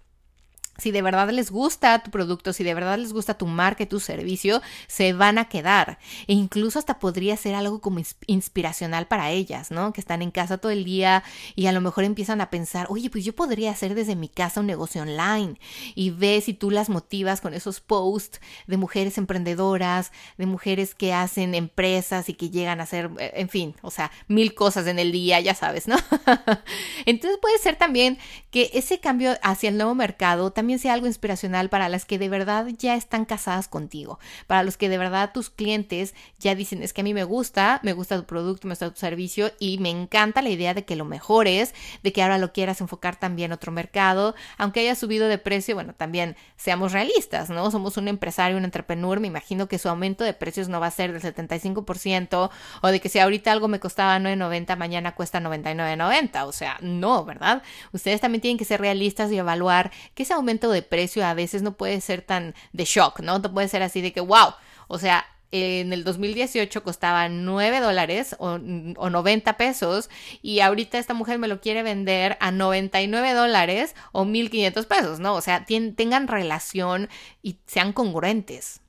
si 0.79 0.91
de 0.91 1.03
verdad 1.03 1.31
les 1.31 1.51
gusta 1.51 2.03
tu 2.03 2.11
producto, 2.11 2.53
si 2.53 2.65
de 2.65 2.75
verdad 2.75 2.99
les 2.99 3.13
gusta 3.13 3.35
tu 3.35 3.47
marca 3.47 3.85
tu 3.87 4.01
servicio, 4.01 4.63
se 4.87 5.13
van 5.13 5.39
a 5.39 5.49
quedar. 5.49 5.99
E 6.27 6.33
incluso 6.33 6.79
hasta 6.79 6.99
podría 6.99 7.37
ser 7.37 7.55
algo 7.55 7.81
como 7.81 8.01
inspiracional 8.27 9.07
para 9.07 9.31
ellas, 9.31 9.71
¿no? 9.71 9.93
Que 9.93 10.01
están 10.01 10.23
en 10.23 10.31
casa 10.31 10.59
todo 10.59 10.73
el 10.73 10.85
día 10.85 11.23
y 11.55 11.67
a 11.67 11.73
lo 11.73 11.81
mejor 11.81 12.05
empiezan 12.05 12.41
a 12.41 12.51
pensar, 12.51 12.87
oye, 12.91 13.11
pues 13.11 13.25
yo 13.25 13.35
podría 13.35 13.71
hacer 13.71 13.95
desde 13.95 14.17
mi 14.17 14.29
casa 14.29 14.61
un 14.61 14.67
negocio 14.67 15.03
online. 15.03 15.59
Y 15.95 16.11
ves 16.11 16.45
si 16.45 16.55
tú 16.55 16.71
las 16.71 16.89
motivas 16.89 17.41
con 17.41 17.55
esos 17.55 17.81
posts 17.81 18.41
de 18.67 18.77
mujeres 18.77 19.19
emprendedoras, 19.19 20.13
de 20.39 20.47
mujeres 20.47 20.95
que 20.95 21.13
hacen 21.13 21.55
empresas 21.55 22.29
y 22.29 22.35
que 22.35 22.51
llegan 22.51 22.81
a 22.81 22.85
hacer, 22.85 23.11
eh, 23.19 23.33
en 23.37 23.49
fin, 23.49 23.75
o 23.83 23.91
sea, 23.91 24.11
mil 24.29 24.55
cosas 24.55 24.87
en 24.87 24.99
el 24.99 25.13
día, 25.13 25.41
ya 25.41 25.55
sabes, 25.55 25.87
¿no? 25.87 25.97
Entonces 27.07 27.39
puede 27.41 27.59
ser 27.59 27.77
también 27.77 28.19
que 28.51 28.71
ese 28.75 29.01
cambio 29.01 29.37
hacia 29.43 29.69
el 29.69 29.77
nuevo 29.77 29.95
mercado 29.95 30.53
también 30.65 30.79
sea 30.79 30.95
algo 30.95 31.07
inspiracional 31.07 31.69
para 31.69 31.91
las 31.91 32.07
que 32.07 32.19
de 32.19 32.31
verdad 32.31 32.67
ya 32.79 32.95
están 32.95 33.27
casadas 33.27 33.69
contigo, 33.69 34.19
para 34.47 34.63
los 34.63 34.79
que 34.79 34.89
de 34.89 34.97
verdad 34.97 35.31
tus 35.35 35.51
clientes 35.51 36.15
ya 36.39 36.55
dicen, 36.55 36.83
es 36.83 36.95
que 36.95 37.03
a 37.03 37.05
mí 37.05 37.13
me 37.13 37.25
gusta, 37.25 37.81
me 37.83 37.93
gusta 37.93 38.17
tu 38.17 38.25
producto, 38.25 38.67
me 38.67 38.73
gusta 38.73 38.91
tu 38.91 38.99
servicio 38.99 39.53
y 39.59 39.77
me 39.77 39.91
encanta 39.91 40.41
la 40.41 40.49
idea 40.49 40.73
de 40.73 40.87
que 40.87 40.97
lo 40.97 41.05
mejores, 41.05 41.75
de 42.03 42.15
que 42.15 42.23
ahora 42.23 42.39
lo 42.39 42.55
quieras 42.55 42.81
enfocar 42.81 43.17
también 43.17 43.53
a 43.53 43.57
otro 43.57 43.73
mercado, 43.73 44.35
aunque 44.57 44.81
haya 44.81 44.95
subido 44.95 45.29
de 45.29 45.37
precio, 45.37 45.75
bueno, 45.75 45.93
también 45.93 46.35
seamos 46.57 46.93
realistas, 46.93 47.51
¿no? 47.51 47.71
Somos 47.71 47.99
un 47.99 48.09
empresario, 48.09 48.57
un 48.57 48.65
entrepreneur, 48.65 49.21
me 49.21 49.27
imagino 49.27 49.69
que 49.69 49.79
su 49.79 49.91
aumento 49.91 50.25
de 50.25 50.33
precios 50.33 50.71
no 50.71 50.81
va 50.81 50.87
a 50.87 50.93
ser 50.93 51.13
del 51.13 51.21
75% 51.21 52.51
o 52.81 52.89
de 52.89 53.01
que 53.01 53.11
si 53.11 53.19
ahorita 53.19 53.53
algo 53.53 53.69
me 53.69 53.81
costaba 53.81 54.19
9.90, 54.19 54.79
mañana 54.79 55.15
cuesta 55.15 55.41
99.90, 55.41 56.47
o 56.47 56.53
sea, 56.53 56.79
no, 56.81 57.27
¿verdad? 57.27 57.63
Ustedes 57.93 58.23
también 58.23 58.41
tienen 58.41 58.57
que 58.57 58.65
ser 58.65 58.81
realistas 58.81 59.31
y 59.31 59.37
evaluar 59.37 59.93
que 60.15 60.23
ese 60.23 60.33
aumento 60.33 60.54
de 60.61 60.83
precio 60.83 61.25
a 61.27 61.35
veces 61.35 61.63
no 61.63 61.77
puede 61.77 62.01
ser 62.01 62.23
tan 62.23 62.55
de 62.73 62.85
shock, 62.85 63.21
¿no? 63.21 63.39
No 63.39 63.53
puede 63.53 63.69
ser 63.69 63.83
así 63.83 64.01
de 64.01 64.13
que, 64.13 64.21
wow, 64.21 64.55
o 64.89 64.99
sea, 64.99 65.25
en 65.51 65.93
el 65.93 66.03
2018 66.03 66.83
costaba 66.83 67.29
9 67.29 67.79
dólares 67.79 68.35
o, 68.41 68.59
o, 68.97 69.11
90 69.11 69.57
pesos 69.57 70.11
y 70.43 70.59
ahorita 70.61 70.99
esta 70.99 71.15
mujer 71.15 71.39
me 71.39 71.47
lo 71.47 71.61
quiere 71.61 71.85
vender 71.85 72.37
a 72.41 72.51
99 72.51 73.33
dólares 73.35 73.95
o 74.11 74.25
1500 74.25 74.87
pesos, 74.87 75.21
¿no? 75.21 75.35
O 75.35 75.41
sea, 75.41 75.65
tengan 75.65 76.27
relación 76.27 77.09
y 77.41 77.59
sean 77.67 77.93
congruentes. 77.93 78.81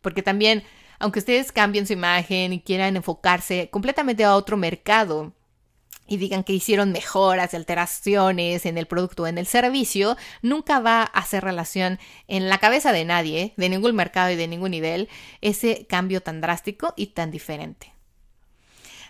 Porque 0.00 0.22
también, 0.22 0.64
aunque 0.98 1.20
ustedes 1.20 1.52
cambien 1.52 1.86
su 1.86 1.92
imagen 1.92 2.52
y 2.52 2.60
quieran 2.60 2.96
enfocarse 2.96 3.70
completamente 3.70 4.24
a 4.24 4.34
otro 4.34 4.56
mercado, 4.56 5.32
y 6.06 6.16
digan 6.16 6.44
que 6.44 6.52
hicieron 6.52 6.92
mejoras 6.92 7.54
alteraciones 7.54 8.66
en 8.66 8.78
el 8.78 8.86
producto 8.86 9.22
o 9.22 9.26
en 9.26 9.38
el 9.38 9.46
servicio, 9.46 10.16
nunca 10.42 10.80
va 10.80 11.02
a 11.02 11.04
hacer 11.04 11.44
relación 11.44 11.98
en 12.28 12.48
la 12.48 12.58
cabeza 12.58 12.92
de 12.92 13.04
nadie, 13.04 13.54
de 13.56 13.68
ningún 13.68 13.94
mercado 13.94 14.30
y 14.30 14.36
de 14.36 14.48
ningún 14.48 14.72
nivel, 14.72 15.08
ese 15.40 15.86
cambio 15.88 16.22
tan 16.22 16.40
drástico 16.40 16.92
y 16.96 17.08
tan 17.08 17.30
diferente. 17.30 17.92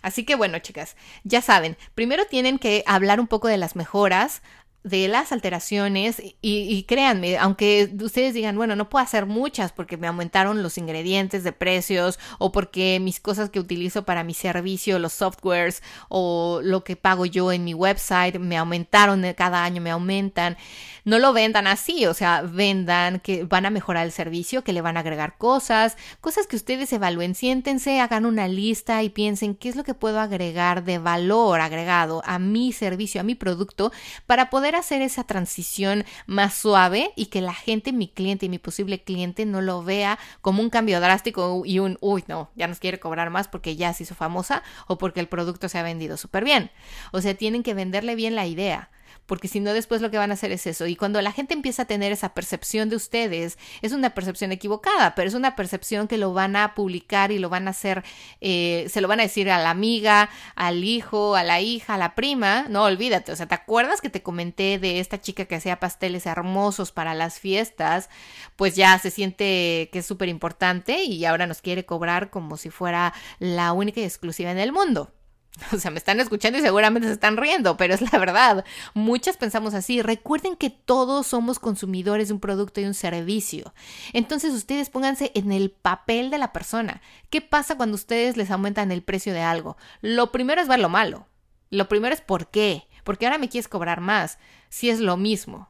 Así 0.02 0.24
que 0.24 0.34
bueno, 0.34 0.58
chicas, 0.58 0.96
ya 1.22 1.40
saben, 1.40 1.76
primero 1.94 2.26
tienen 2.26 2.58
que 2.58 2.82
hablar 2.86 3.20
un 3.20 3.28
poco 3.28 3.48
de 3.48 3.56
las 3.56 3.76
mejoras 3.76 4.42
de 4.84 5.06
las 5.06 5.30
alteraciones 5.30 6.20
y, 6.40 6.82
créanme, 6.88 7.38
aunque 7.38 7.94
ustedes 8.00 8.34
digan, 8.34 8.56
bueno, 8.56 8.74
no 8.74 8.88
puedo 8.88 9.04
hacer 9.04 9.26
muchas 9.26 9.70
porque 9.70 9.96
me 9.96 10.08
aumentaron 10.08 10.62
los 10.62 10.76
ingredientes 10.76 11.44
de 11.44 11.52
precios 11.52 12.18
o 12.38 12.50
porque 12.50 12.98
mis 13.00 13.20
cosas 13.20 13.50
que 13.50 13.60
utilizo 13.60 14.04
para 14.04 14.24
mi 14.24 14.34
servicio, 14.34 14.98
los 14.98 15.12
softwares 15.12 15.82
o 16.08 16.60
lo 16.64 16.82
que 16.82 16.96
pago 16.96 17.26
yo 17.26 17.52
en 17.52 17.64
mi 17.64 17.74
website 17.74 18.38
me 18.38 18.56
aumentaron 18.56 19.24
cada 19.36 19.62
año, 19.62 19.80
me 19.80 19.90
aumentan. 19.90 20.56
No 21.04 21.18
lo 21.18 21.32
vendan 21.32 21.66
así, 21.66 22.06
o 22.06 22.14
sea, 22.14 22.42
vendan 22.42 23.18
que 23.18 23.42
van 23.42 23.66
a 23.66 23.70
mejorar 23.70 24.06
el 24.06 24.12
servicio, 24.12 24.62
que 24.62 24.72
le 24.72 24.82
van 24.82 24.96
a 24.96 25.00
agregar 25.00 25.36
cosas, 25.36 25.96
cosas 26.20 26.46
que 26.46 26.54
ustedes 26.54 26.92
evalúen, 26.92 27.34
siéntense, 27.34 27.98
hagan 27.98 28.24
una 28.24 28.46
lista 28.46 29.02
y 29.02 29.08
piensen 29.08 29.56
qué 29.56 29.68
es 29.68 29.74
lo 29.74 29.82
que 29.82 29.94
puedo 29.94 30.20
agregar 30.20 30.84
de 30.84 30.98
valor 30.98 31.60
agregado 31.60 32.22
a 32.24 32.38
mi 32.38 32.72
servicio, 32.72 33.20
a 33.20 33.24
mi 33.24 33.34
producto 33.34 33.90
para 34.26 34.48
poder 34.48 34.71
hacer 34.78 35.02
esa 35.02 35.24
transición 35.24 36.04
más 36.26 36.54
suave 36.54 37.12
y 37.16 37.26
que 37.26 37.40
la 37.40 37.54
gente, 37.54 37.92
mi 37.92 38.08
cliente 38.08 38.46
y 38.46 38.48
mi 38.48 38.58
posible 38.58 39.02
cliente 39.02 39.46
no 39.46 39.60
lo 39.60 39.82
vea 39.82 40.18
como 40.40 40.62
un 40.62 40.70
cambio 40.70 41.00
drástico 41.00 41.62
y 41.64 41.78
un, 41.78 41.98
uy, 42.00 42.24
no, 42.28 42.50
ya 42.54 42.66
nos 42.66 42.78
quiere 42.78 43.00
cobrar 43.00 43.30
más 43.30 43.48
porque 43.48 43.76
ya 43.76 43.92
se 43.92 44.04
hizo 44.04 44.14
famosa 44.14 44.62
o 44.86 44.98
porque 44.98 45.20
el 45.20 45.28
producto 45.28 45.68
se 45.68 45.78
ha 45.78 45.82
vendido 45.82 46.16
súper 46.16 46.44
bien. 46.44 46.70
O 47.12 47.20
sea, 47.20 47.34
tienen 47.34 47.62
que 47.62 47.74
venderle 47.74 48.14
bien 48.14 48.34
la 48.34 48.46
idea 48.46 48.90
porque 49.26 49.48
si 49.48 49.60
no 49.60 49.72
después 49.72 50.02
lo 50.02 50.10
que 50.10 50.18
van 50.18 50.30
a 50.30 50.34
hacer 50.34 50.52
es 50.52 50.66
eso. 50.66 50.86
Y 50.86 50.96
cuando 50.96 51.20
la 51.22 51.32
gente 51.32 51.54
empieza 51.54 51.82
a 51.82 51.86
tener 51.86 52.12
esa 52.12 52.34
percepción 52.34 52.88
de 52.88 52.96
ustedes, 52.96 53.58
es 53.80 53.92
una 53.92 54.10
percepción 54.10 54.52
equivocada, 54.52 55.14
pero 55.14 55.28
es 55.28 55.34
una 55.34 55.56
percepción 55.56 56.08
que 56.08 56.18
lo 56.18 56.32
van 56.32 56.56
a 56.56 56.74
publicar 56.74 57.32
y 57.32 57.38
lo 57.38 57.48
van 57.48 57.66
a 57.68 57.70
hacer, 57.70 58.02
eh, 58.40 58.86
se 58.90 59.00
lo 59.00 59.08
van 59.08 59.20
a 59.20 59.24
decir 59.24 59.50
a 59.50 59.58
la 59.58 59.70
amiga, 59.70 60.28
al 60.54 60.84
hijo, 60.84 61.36
a 61.36 61.44
la 61.44 61.60
hija, 61.60 61.94
a 61.94 61.98
la 61.98 62.14
prima, 62.14 62.66
no 62.68 62.84
olvídate, 62.84 63.32
o 63.32 63.36
sea, 63.36 63.46
¿te 63.46 63.54
acuerdas 63.54 64.00
que 64.00 64.10
te 64.10 64.22
comenté 64.22 64.78
de 64.78 65.00
esta 65.00 65.20
chica 65.20 65.44
que 65.44 65.56
hacía 65.56 65.80
pasteles 65.80 66.26
hermosos 66.26 66.92
para 66.92 67.14
las 67.14 67.38
fiestas? 67.38 68.10
Pues 68.56 68.76
ya 68.76 68.98
se 68.98 69.10
siente 69.10 69.88
que 69.92 70.00
es 70.00 70.06
súper 70.06 70.28
importante 70.28 71.04
y 71.04 71.24
ahora 71.24 71.46
nos 71.46 71.62
quiere 71.62 71.86
cobrar 71.86 72.30
como 72.30 72.56
si 72.56 72.70
fuera 72.70 73.14
la 73.38 73.72
única 73.72 74.00
y 74.00 74.04
exclusiva 74.04 74.50
en 74.50 74.58
el 74.58 74.72
mundo. 74.72 75.12
O 75.72 75.78
sea, 75.78 75.90
me 75.90 75.98
están 75.98 76.20
escuchando 76.20 76.58
y 76.58 76.62
seguramente 76.62 77.08
se 77.08 77.14
están 77.14 77.36
riendo, 77.36 77.76
pero 77.76 77.94
es 77.94 78.12
la 78.12 78.18
verdad. 78.18 78.64
Muchas 78.94 79.36
pensamos 79.36 79.74
así. 79.74 80.02
Recuerden 80.02 80.56
que 80.56 80.70
todos 80.70 81.26
somos 81.26 81.58
consumidores 81.58 82.28
de 82.28 82.34
un 82.34 82.40
producto 82.40 82.80
y 82.80 82.84
un 82.84 82.94
servicio. 82.94 83.74
Entonces 84.12 84.54
ustedes 84.54 84.90
pónganse 84.90 85.32
en 85.34 85.52
el 85.52 85.70
papel 85.70 86.30
de 86.30 86.38
la 86.38 86.52
persona. 86.52 87.02
¿Qué 87.30 87.40
pasa 87.40 87.76
cuando 87.76 87.94
ustedes 87.94 88.36
les 88.36 88.50
aumentan 88.50 88.92
el 88.92 89.02
precio 89.02 89.32
de 89.32 89.42
algo? 89.42 89.76
Lo 90.00 90.32
primero 90.32 90.60
es 90.60 90.68
ver 90.68 90.80
lo 90.80 90.88
malo. 90.88 91.26
Lo 91.70 91.88
primero 91.88 92.14
es 92.14 92.20
por 92.20 92.50
qué. 92.50 92.88
Porque 93.04 93.26
ahora 93.26 93.38
me 93.38 93.48
quieres 93.48 93.68
cobrar 93.68 94.00
más. 94.00 94.38
Si 94.68 94.90
es 94.90 95.00
lo 95.00 95.16
mismo. 95.16 95.68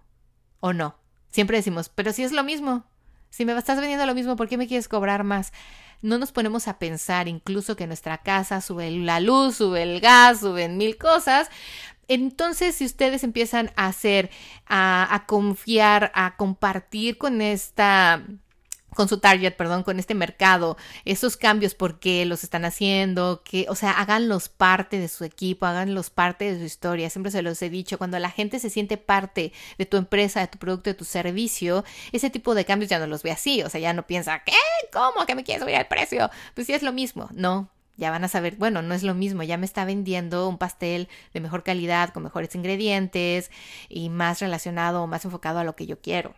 ¿O 0.61 0.73
no? 0.73 0.97
Siempre 1.31 1.57
decimos, 1.57 1.89
pero 1.89 2.13
si 2.13 2.23
es 2.23 2.33
lo 2.33 2.45
mismo. 2.45 2.85
Si 3.33 3.45
me 3.45 3.59
estás 3.59 3.81
vendiendo 3.81 4.07
lo 4.07 4.15
mismo, 4.15 4.37
¿por 4.37 4.49
qué 4.49 4.57
me 4.57 4.69
quieres 4.69 4.87
cobrar 4.87 5.25
más? 5.25 5.53
no 6.03 6.19
nos 6.19 6.33
ponemos 6.33 6.69
a 6.69 6.79
pensar 6.79 7.29
incluso 7.29 7.77
que 7.77 7.87
nuestra 7.87 8.19
casa 8.19 8.61
sube 8.61 8.91
la 8.91 9.21
luz, 9.21 9.57
sube 9.57 9.83
el 9.83 10.01
gas, 10.01 10.41
suben 10.41 10.77
mil 10.77 10.99
cosas. 10.99 11.49
Entonces, 12.09 12.75
si 12.75 12.85
ustedes 12.85 13.23
empiezan 13.25 13.71
a 13.77 13.87
hacer, 13.87 14.29
a, 14.67 15.15
a 15.15 15.27
confiar, 15.27 16.11
a 16.15 16.37
compartir 16.37 17.17
con 17.17 17.41
esta 17.41 18.27
con 18.95 19.09
su 19.09 19.19
target, 19.19 19.57
perdón, 19.57 19.83
con 19.83 19.99
este 19.99 20.15
mercado, 20.15 20.77
esos 21.05 21.37
cambios, 21.37 21.75
por 21.75 21.99
qué 21.99 22.25
los 22.25 22.45
están 22.45 22.65
haciendo, 22.65 23.43
que, 23.45 23.67
o 23.69 23.75
sea, 23.75 23.93
háganlos 23.93 24.49
parte 24.49 24.99
de 24.99 25.09
su 25.09 25.25
equipo, 25.25 25.67
háganlos 25.67 26.11
parte 26.11 26.53
de 26.53 26.59
su 26.59 26.65
historia. 26.65 27.11
Siempre 27.11 27.33
se 27.33 27.43
los 27.43 27.61
he 27.63 27.71
dicho, 27.71 27.99
cuando 27.99 28.19
la 28.19 28.31
gente 28.31 28.59
se 28.59 28.71
siente 28.71 28.97
parte 28.97 29.53
de 29.79 29.87
tu 29.87 29.97
empresa, 29.97 30.41
de 30.41 30.49
tu 30.49 30.59
producto, 30.59 30.91
de 30.91 30.95
tu 30.95 31.05
servicio, 31.05 31.85
ese 32.13 32.31
tipo 32.31 32.55
de 32.55 32.65
cambios 32.65 32.91
ya 32.91 32.99
no 32.99 33.07
los 33.07 33.23
ve 33.23 33.33
así, 33.33 33.63
o 33.63 33.69
sea, 33.71 33.81
ya 33.81 33.93
no 33.93 34.07
piensa, 34.07 34.43
¿qué? 34.45 34.53
¿Cómo? 34.93 35.27
¿Que 35.27 35.35
me 35.35 35.45
quieres 35.45 35.63
subir 35.63 35.77
el 35.77 35.87
precio? 35.87 36.31
Pues 36.55 36.67
sí 36.67 36.75
es 36.75 36.83
lo 36.83 36.93
mismo, 36.93 37.29
no. 37.33 37.71
Ya 37.97 38.11
van 38.11 38.25
a 38.25 38.29
saber, 38.29 38.57
bueno, 38.57 38.81
no 38.83 38.95
es 38.95 39.03
lo 39.03 39.15
mismo, 39.15 39.43
ya 39.43 39.59
me 39.59 39.67
está 39.67 39.85
vendiendo 39.85 40.49
un 40.49 40.59
pastel 40.59 41.09
de 41.35 41.41
mejor 41.41 41.63
calidad, 41.63 42.11
con 42.11 42.23
mejores 42.23 42.55
ingredientes 42.55 43.51
y 43.89 44.09
más 44.09 44.41
relacionado 44.41 45.03
o 45.03 45.07
más 45.07 45.25
enfocado 45.25 45.59
a 45.59 45.65
lo 45.65 45.77
que 45.77 45.87
yo 45.87 46.01
quiero. 46.01 46.35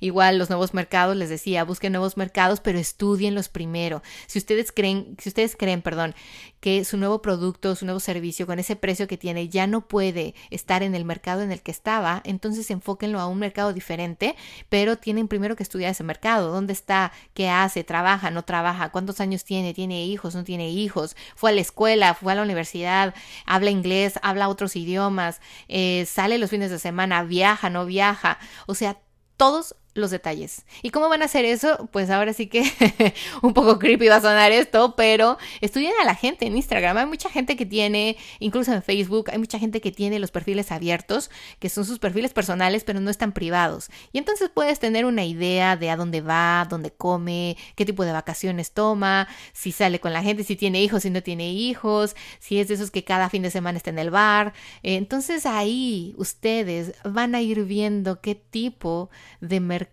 Igual 0.00 0.38
los 0.38 0.48
nuevos 0.48 0.74
mercados, 0.74 1.16
les 1.16 1.28
decía, 1.28 1.64
busquen 1.64 1.92
nuevos 1.92 2.16
mercados, 2.16 2.60
pero 2.60 2.78
estudienlos 2.78 3.48
primero. 3.48 4.02
Si 4.26 4.38
ustedes 4.38 4.72
creen, 4.72 5.16
si 5.18 5.28
ustedes 5.28 5.56
creen, 5.56 5.82
perdón, 5.82 6.14
que 6.60 6.84
su 6.84 6.96
nuevo 6.96 7.22
producto, 7.22 7.76
su 7.76 7.84
nuevo 7.84 8.00
servicio 8.00 8.46
con 8.46 8.58
ese 8.58 8.76
precio 8.76 9.06
que 9.06 9.16
tiene 9.16 9.48
ya 9.48 9.66
no 9.66 9.86
puede 9.86 10.34
estar 10.50 10.82
en 10.82 10.94
el 10.94 11.04
mercado 11.04 11.42
en 11.42 11.52
el 11.52 11.62
que 11.62 11.70
estaba, 11.70 12.20
entonces 12.24 12.70
enfóquenlo 12.70 13.20
a 13.20 13.26
un 13.26 13.38
mercado 13.38 13.72
diferente, 13.72 14.34
pero 14.68 14.96
tienen 14.96 15.28
primero 15.28 15.56
que 15.56 15.62
estudiar 15.62 15.92
ese 15.92 16.04
mercado, 16.04 16.50
dónde 16.52 16.72
está, 16.72 17.12
qué 17.34 17.48
hace, 17.48 17.84
trabaja, 17.84 18.30
no 18.30 18.44
trabaja, 18.44 18.90
cuántos 18.90 19.20
años 19.20 19.44
tiene, 19.44 19.74
tiene 19.74 20.04
hijos, 20.04 20.34
no 20.34 20.44
tiene 20.44 20.70
hijos, 20.70 21.16
fue 21.36 21.50
a 21.50 21.54
la 21.54 21.60
escuela, 21.60 22.14
fue 22.14 22.32
a 22.32 22.36
la 22.36 22.42
universidad, 22.42 23.14
habla 23.46 23.70
inglés, 23.70 24.18
habla 24.22 24.48
otros 24.48 24.76
idiomas, 24.76 25.40
eh, 25.68 26.06
sale 26.06 26.38
los 26.38 26.50
fines 26.50 26.70
de 26.70 26.78
semana, 26.78 27.22
viaja, 27.22 27.70
no 27.70 27.86
viaja, 27.86 28.38
o 28.66 28.74
sea, 28.74 28.98
todos 29.38 29.76
los 29.98 30.10
detalles. 30.10 30.64
¿Y 30.82 30.90
cómo 30.90 31.08
van 31.08 31.22
a 31.22 31.26
hacer 31.26 31.44
eso? 31.44 31.88
Pues 31.92 32.10
ahora 32.10 32.32
sí 32.32 32.46
que 32.46 32.62
un 33.42 33.52
poco 33.52 33.78
creepy 33.78 34.08
va 34.08 34.16
a 34.16 34.20
sonar 34.20 34.52
esto, 34.52 34.94
pero 34.96 35.38
estudien 35.60 35.92
a 36.00 36.04
la 36.04 36.14
gente 36.14 36.46
en 36.46 36.56
Instagram. 36.56 36.96
Hay 36.96 37.06
mucha 37.06 37.30
gente 37.30 37.56
que 37.56 37.66
tiene, 37.66 38.16
incluso 38.38 38.72
en 38.72 38.82
Facebook, 38.82 39.30
hay 39.30 39.38
mucha 39.38 39.58
gente 39.58 39.80
que 39.80 39.92
tiene 39.92 40.18
los 40.18 40.30
perfiles 40.30 40.72
abiertos, 40.72 41.30
que 41.58 41.68
son 41.68 41.84
sus 41.84 41.98
perfiles 41.98 42.32
personales, 42.32 42.84
pero 42.84 43.00
no 43.00 43.10
están 43.10 43.32
privados. 43.32 43.90
Y 44.12 44.18
entonces 44.18 44.50
puedes 44.52 44.78
tener 44.78 45.04
una 45.04 45.24
idea 45.24 45.76
de 45.76 45.90
a 45.90 45.96
dónde 45.96 46.20
va, 46.20 46.66
dónde 46.68 46.90
come, 46.90 47.56
qué 47.74 47.84
tipo 47.84 48.04
de 48.04 48.12
vacaciones 48.12 48.72
toma, 48.72 49.28
si 49.52 49.72
sale 49.72 50.00
con 50.00 50.12
la 50.12 50.22
gente, 50.22 50.44
si 50.44 50.56
tiene 50.56 50.82
hijos, 50.82 51.02
si 51.02 51.10
no 51.10 51.22
tiene 51.22 51.52
hijos, 51.52 52.16
si 52.38 52.58
es 52.58 52.68
de 52.68 52.74
esos 52.74 52.90
que 52.90 53.04
cada 53.04 53.28
fin 53.28 53.42
de 53.42 53.50
semana 53.50 53.78
está 53.78 53.90
en 53.90 53.98
el 53.98 54.10
bar. 54.10 54.52
Entonces 54.82 55.46
ahí 55.46 56.14
ustedes 56.16 56.94
van 57.04 57.34
a 57.34 57.42
ir 57.42 57.64
viendo 57.64 58.20
qué 58.20 58.34
tipo 58.34 59.10
de 59.40 59.60
mercado 59.60 59.87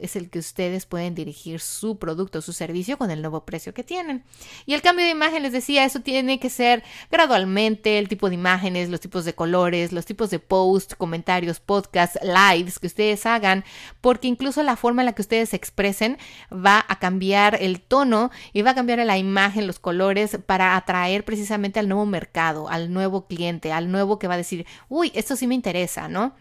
es 0.00 0.16
el 0.16 0.30
que 0.30 0.38
ustedes 0.38 0.86
pueden 0.86 1.14
dirigir 1.14 1.60
su 1.60 1.98
producto 1.98 2.42
su 2.42 2.52
servicio 2.52 2.98
con 2.98 3.10
el 3.10 3.20
nuevo 3.22 3.44
precio 3.44 3.72
que 3.74 3.84
tienen. 3.84 4.24
Y 4.66 4.74
el 4.74 4.82
cambio 4.82 5.04
de 5.04 5.12
imagen, 5.12 5.42
les 5.42 5.52
decía, 5.52 5.84
eso 5.84 6.00
tiene 6.00 6.40
que 6.40 6.50
ser 6.50 6.82
gradualmente, 7.10 7.98
el 7.98 8.08
tipo 8.08 8.28
de 8.28 8.34
imágenes, 8.34 8.88
los 8.88 9.00
tipos 9.00 9.24
de 9.24 9.34
colores, 9.34 9.92
los 9.92 10.06
tipos 10.06 10.30
de 10.30 10.38
post, 10.38 10.94
comentarios, 10.94 11.60
podcasts, 11.60 12.18
lives 12.22 12.78
que 12.78 12.86
ustedes 12.86 13.26
hagan, 13.26 13.64
porque 14.00 14.28
incluso 14.28 14.62
la 14.62 14.76
forma 14.76 15.02
en 15.02 15.06
la 15.06 15.12
que 15.12 15.22
ustedes 15.22 15.50
se 15.50 15.56
expresen 15.56 16.18
va 16.52 16.84
a 16.88 16.98
cambiar 16.98 17.58
el 17.60 17.80
tono 17.80 18.30
y 18.52 18.62
va 18.62 18.70
a 18.70 18.74
cambiar 18.74 18.98
la 18.98 19.18
imagen, 19.18 19.66
los 19.66 19.78
colores 19.78 20.38
para 20.46 20.76
atraer 20.76 21.24
precisamente 21.24 21.78
al 21.78 21.88
nuevo 21.88 22.06
mercado, 22.06 22.68
al 22.68 22.92
nuevo 22.92 23.26
cliente, 23.26 23.72
al 23.72 23.90
nuevo 23.90 24.18
que 24.18 24.28
va 24.28 24.34
a 24.34 24.38
decir, 24.38 24.66
uy, 24.88 25.12
esto 25.14 25.36
sí 25.36 25.46
me 25.46 25.54
interesa, 25.54 26.08
¿no? 26.08 26.34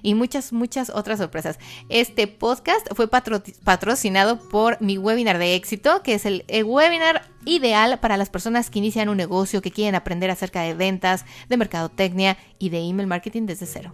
y 0.00 0.14
muchas, 0.14 0.52
muchas 0.52 0.90
otras 0.90 1.18
sorpresas. 1.18 1.58
Este 1.88 2.28
podcast 2.28 2.86
fue 2.94 3.08
patrocinado 3.08 4.38
por 4.48 4.80
mi 4.80 4.98
webinar 4.98 5.38
de 5.38 5.56
éxito, 5.56 6.02
que 6.02 6.14
es 6.14 6.26
el 6.26 6.44
webinar 6.64 7.28
ideal 7.48 7.98
para 8.00 8.16
las 8.16 8.30
personas 8.30 8.70
que 8.70 8.78
inician 8.78 9.08
un 9.08 9.16
negocio, 9.16 9.62
que 9.62 9.72
quieren 9.72 9.94
aprender 9.94 10.30
acerca 10.30 10.62
de 10.62 10.74
ventas, 10.74 11.24
de 11.48 11.56
mercadotecnia 11.56 12.36
y 12.58 12.68
de 12.68 12.80
email 12.80 13.08
marketing 13.08 13.46
desde 13.46 13.66
cero. 13.66 13.92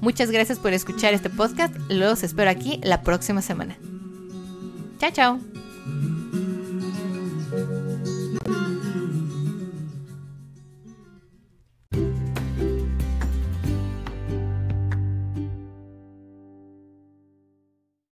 Muchas 0.00 0.30
gracias 0.30 0.58
por 0.58 0.72
escuchar 0.72 1.14
este 1.14 1.30
podcast. 1.30 1.74
Los 1.88 2.24
espero 2.24 2.50
aquí 2.50 2.80
la 2.82 3.02
próxima 3.02 3.40
semana. 3.40 3.76
Chao, 4.98 5.10
chao. 5.12 6.21